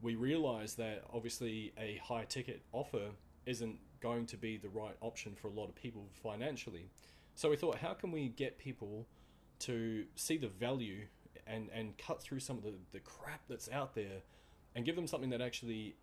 we 0.00 0.14
realized 0.14 0.78
that 0.78 1.04
obviously 1.12 1.72
a 1.78 2.00
high 2.02 2.24
ticket 2.24 2.62
offer 2.72 3.10
isn't 3.46 3.78
going 4.00 4.26
to 4.26 4.36
be 4.36 4.56
the 4.56 4.68
right 4.68 4.96
option 5.00 5.34
for 5.34 5.48
a 5.48 5.52
lot 5.52 5.68
of 5.68 5.74
people 5.74 6.06
financially. 6.22 6.90
So 7.34 7.50
we 7.50 7.56
thought, 7.56 7.76
how 7.78 7.94
can 7.94 8.10
we 8.10 8.28
get 8.28 8.58
people 8.58 9.06
to 9.60 10.04
see 10.16 10.36
the 10.36 10.48
value 10.48 11.06
and, 11.46 11.68
and 11.72 11.96
cut 11.98 12.20
through 12.20 12.40
some 12.40 12.58
of 12.58 12.64
the, 12.64 12.74
the 12.92 13.00
crap 13.00 13.40
that's 13.48 13.70
out 13.70 13.94
there 13.94 14.22
and 14.74 14.84
give 14.84 14.96
them 14.96 15.06
something 15.06 15.30
that 15.30 15.40
actually 15.40 15.94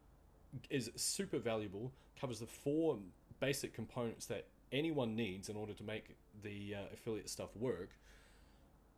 is 0.69 0.89
super 0.95 1.37
valuable, 1.37 1.91
covers 2.19 2.39
the 2.39 2.47
four 2.47 2.97
basic 3.39 3.73
components 3.73 4.25
that 4.27 4.45
anyone 4.71 5.15
needs 5.15 5.49
in 5.49 5.55
order 5.55 5.73
to 5.73 5.84
make 5.84 6.15
the 6.43 6.75
uh, 6.75 6.93
affiliate 6.93 7.29
stuff 7.29 7.55
work. 7.55 7.89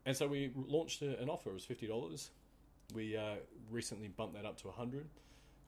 And 0.06 0.16
so 0.16 0.28
we 0.28 0.52
launched 0.56 1.02
a, 1.02 1.20
an 1.20 1.30
offer. 1.30 1.50
It 1.50 1.54
was 1.54 1.66
fifty 1.66 1.88
dollars. 1.88 2.32
We 2.94 3.16
uh, 3.16 3.36
recently 3.70 4.08
bumped 4.10 4.36
that 4.36 4.46
up 4.46 4.60
to 4.62 4.70
a 4.70 4.72
hundred. 4.72 5.08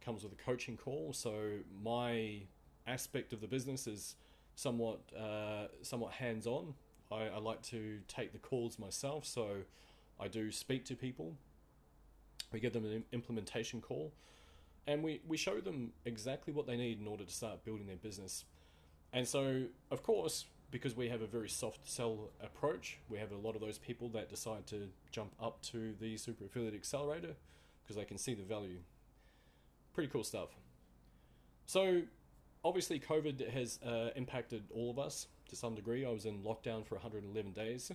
Comes 0.02 0.24
with 0.24 0.34
a 0.34 0.44
coaching 0.44 0.78
call. 0.78 1.13
So 1.13 1.34
my 1.82 2.42
aspect 2.86 3.32
of 3.32 3.39
the 3.39 3.48
business 3.48 3.88
is 3.88 4.16
somewhat 4.56 5.00
uh, 5.18 5.68
somewhat 5.82 6.13
hands 6.13 6.48
on. 6.48 6.74
I, 7.12 7.28
I 7.36 7.38
like 7.38 7.62
to 7.63 8.00
take 8.08 8.32
the 8.34 8.39
calls 8.39 8.80
myself, 8.80 9.26
so 9.26 9.48
I 10.20 10.28
do 10.28 10.52
speak 10.52 10.86
to 10.86 10.96
people. 10.96 11.36
We 12.52 12.60
give 12.60 12.74
them 12.74 12.86
an 12.86 13.04
implementation 13.12 13.82
call, 13.82 14.13
and 14.86 15.04
we, 15.04 15.22
we 15.28 15.38
show 15.38 15.60
them 15.60 15.92
exactly 16.06 16.54
what 16.54 16.68
they 16.68 16.78
need 16.78 17.00
in 17.00 17.08
order 17.08 17.24
to 17.24 17.32
start 17.32 17.63
building 17.63 17.88
their 17.88 17.96
business. 17.96 18.46
And 19.13 19.28
so, 19.28 19.65
of 19.91 20.02
course, 20.02 20.45
because 20.71 20.95
we 20.95 21.08
have 21.10 21.21
a 21.21 21.28
very 21.28 21.47
soft 21.47 21.88
sell 21.88 22.32
approach, 22.41 22.97
we 23.08 23.19
have 23.19 23.32
a 23.32 23.38
lot 23.38 23.54
of 23.56 23.62
those 23.62 23.78
people 23.78 24.10
that 24.10 24.28
decide 24.28 24.65
to 24.67 24.89
jump 25.12 25.34
up 25.39 25.62
to 25.62 25.93
the 26.02 26.17
Super 26.17 26.45
Affiliate 26.45 26.73
Accelerator 26.73 27.36
because 27.84 27.95
they 27.95 28.06
can 28.06 28.17
see 28.17 28.34
the 28.34 28.43
value. 28.43 28.80
Pretty 29.93 30.10
cool 30.10 30.23
stuff. 30.23 30.49
So, 31.67 32.02
obviously, 32.65 32.99
COVID 32.99 33.52
has 33.52 33.80
uh, 33.86 34.10
impacted 34.15 34.63
all 34.73 34.89
of 34.89 34.97
us 34.97 35.28
to 35.49 35.56
some 35.56 35.76
degree. 35.76 36.06
I 36.06 36.10
was 36.10 36.26
in 36.26 36.39
lockdown 36.39 36.84
for 36.84 36.95
111 36.95 37.52
days, 37.52 37.91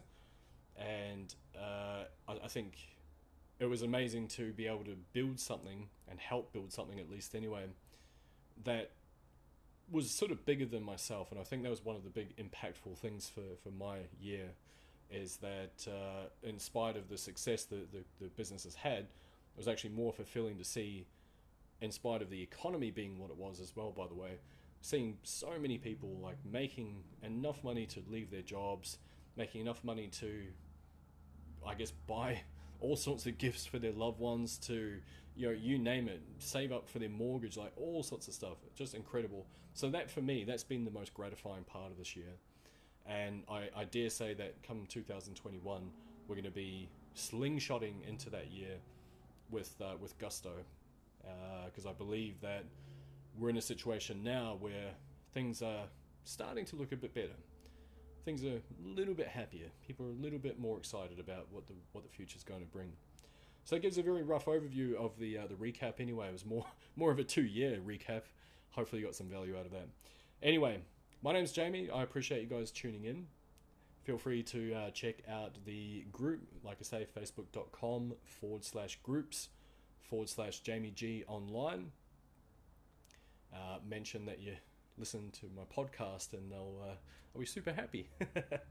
and 0.76 1.35
uh, 1.57 2.04
I, 2.28 2.33
I 2.44 2.48
think 2.48 2.76
it 3.59 3.66
was 3.66 3.83
amazing 3.83 4.28
to 4.28 4.52
be 4.52 4.68
able 4.68 4.85
to 4.85 4.96
build 5.12 5.40
something 5.40 5.88
and 6.09 6.20
help 6.20 6.52
build 6.52 6.72
something 6.72 7.00
at 7.00 7.11
least 7.11 7.35
anyway 7.35 7.64
that 8.64 8.90
was 9.90 10.11
sort 10.11 10.31
of 10.31 10.44
bigger 10.44 10.66
than 10.66 10.83
myself 10.83 11.31
and 11.31 11.40
i 11.40 11.42
think 11.42 11.62
that 11.62 11.70
was 11.70 11.85
one 11.85 11.96
of 11.96 12.05
the 12.05 12.11
big 12.11 12.37
impactful 12.37 12.96
things 12.96 13.31
for, 13.33 13.57
for 13.62 13.70
my 13.70 13.98
year 14.20 14.51
is 15.11 15.38
that 15.38 15.87
uh, 15.87 16.29
in 16.42 16.59
spite 16.59 16.94
of 16.94 17.09
the 17.09 17.16
success 17.16 17.64
that 17.64 17.90
the, 17.92 18.05
the 18.20 18.29
business 18.31 18.64
has 18.64 18.74
had 18.74 18.98
it 18.98 19.57
was 19.57 19.68
actually 19.68 19.90
more 19.90 20.12
fulfilling 20.12 20.59
to 20.59 20.64
see 20.64 21.07
in 21.81 21.90
spite 21.90 22.20
of 22.20 22.31
the 22.31 22.42
economy 22.42 22.90
being 22.90 23.18
what 23.18 23.31
it 23.31 23.37
was 23.37 23.61
as 23.61 23.74
well 23.74 23.92
by 23.96 24.07
the 24.07 24.14
way 24.14 24.38
seeing 24.81 25.16
so 25.22 25.51
many 25.61 25.79
people 25.79 26.18
like 26.22 26.37
making 26.44 27.03
enough 27.22 27.64
money 27.64 27.87
to 27.87 28.03
leave 28.11 28.31
their 28.31 28.42
jobs 28.42 28.98
making 29.37 29.61
enough 29.61 29.83
money 29.83 30.09
to 30.09 30.42
i 31.66 31.74
guess 31.74 31.92
buy 32.07 32.40
all 32.81 32.96
sorts 32.96 33.27
of 33.27 33.38
gifts 33.38 33.66
for 33.66 33.79
their 33.79 33.92
loved 33.92 34.20
ones 34.20 34.59
to 34.59 34.98
you 35.38 35.46
know 35.46 35.53
you 35.53 35.79
name 35.79 36.09
it 36.09 36.20
save 36.38 36.72
up 36.72 36.88
for 36.88 36.98
their 36.98 37.09
mortgage 37.09 37.57
like 37.57 37.72
all 37.77 38.03
sorts 38.03 38.27
of 38.29 38.35
stuff 38.35 38.59
just 38.74 38.94
incredible 38.94 39.46
so 39.72 39.88
that 39.88 40.11
for 40.11 40.20
me 40.20 40.44
that's 40.44 40.64
been 40.64 40.85
the 40.85 40.90
most 40.90 41.14
gratifying 41.14 41.64
part 41.64 41.90
of 41.90 41.96
this 41.96 42.16
year 42.16 42.35
and 43.07 43.44
i, 43.48 43.68
I 43.74 43.85
dare 43.85 44.11
say 44.11 44.35
that 44.35 44.62
come 44.62 44.85
2021 44.88 45.90
we're 46.27 46.35
going 46.35 46.44
to 46.44 46.51
be 46.51 46.88
slingshotting 47.16 48.07
into 48.07 48.29
that 48.31 48.51
year 48.51 48.77
with 49.51 49.74
uh, 49.81 49.96
with 50.01 50.18
gusto 50.18 50.51
because 51.64 51.87
uh, 51.87 51.90
i 51.90 51.92
believe 51.92 52.40
that 52.40 52.64
we're 53.38 53.51
in 53.51 53.57
a 53.57 53.62
situation 53.62 54.22
now 54.24 54.57
where 54.61 54.90
things 55.33 55.62
are 55.62 55.85
starting 56.24 56.64
to 56.66 56.77
look 56.77 56.90
a 56.92 56.96
bit 56.96 57.14
better 57.14 57.37
things 58.24 58.44
are 58.44 58.57
a 58.57 58.61
little 58.85 59.14
bit 59.14 59.27
happier. 59.27 59.68
People 59.87 60.05
are 60.05 60.11
a 60.11 60.22
little 60.22 60.38
bit 60.38 60.59
more 60.59 60.77
excited 60.77 61.18
about 61.18 61.46
what 61.51 61.66
the 61.66 61.72
what 61.92 62.05
the 62.05 62.11
future's 62.11 62.44
going 62.44 62.61
to 62.61 62.66
bring. 62.66 62.92
So 63.68 63.76
it 63.76 63.83
gives 63.83 63.98
a 63.98 64.02
very 64.02 64.22
rough 64.22 64.46
overview 64.46 64.94
of 64.94 65.18
the 65.18 65.37
uh, 65.37 65.46
the 65.46 65.54
recap. 65.54 66.00
Anyway, 66.00 66.26
it 66.26 66.33
was 66.33 66.46
more 66.46 66.64
more 66.96 67.11
of 67.11 67.18
a 67.18 67.22
two 67.22 67.42
year 67.42 67.78
recap. 67.87 68.22
Hopefully, 68.70 69.02
you 69.02 69.07
got 69.07 69.14
some 69.14 69.28
value 69.28 69.59
out 69.59 69.66
of 69.66 69.72
that. 69.72 69.88
Anyway, 70.42 70.81
my 71.22 71.35
name's 71.35 71.52
Jamie. 71.52 71.90
I 71.90 72.02
appreciate 72.02 72.40
you 72.40 72.48
guys 72.48 72.70
tuning 72.70 73.04
in. 73.04 73.26
Feel 74.04 74.16
free 74.16 74.42
to 74.44 74.72
uh, 74.72 74.90
check 74.92 75.16
out 75.31 75.59
the 75.66 76.07
group, 76.11 76.40
like 76.64 76.78
I 76.81 76.83
say, 76.83 77.07
facebook.com 77.14 78.14
forward 78.24 78.64
slash 78.64 78.98
groups 79.02 79.50
forward 80.00 80.31
slash 80.31 80.61
Jamie 80.61 80.92
G 80.92 81.24
online. 81.28 81.92
Uh, 83.52 83.81
mention 83.87 84.24
that 84.24 84.40
you 84.40 84.54
listen 84.96 85.31
to 85.40 85.46
my 85.54 85.64
podcast 85.64 86.33
and 86.33 86.50
they'll 86.50 86.81
uh, 86.83 86.94
I'll 87.35 87.40
be 87.40 87.44
super 87.44 87.72
happy. 87.72 88.09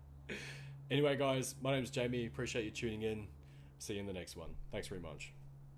anyway, 0.90 1.16
guys, 1.18 1.54
my 1.62 1.76
name's 1.76 1.92
Jamie. 1.92 2.26
Appreciate 2.26 2.66
you 2.66 2.72
tuning 2.72 3.04
in. 3.04 3.28
See 3.80 3.94
you 3.94 4.00
in 4.00 4.08
the 4.08 4.14
next 4.14 4.36
one. 4.36 4.50
Thanks 4.72 4.88
very 4.88 5.02
much. 5.02 5.34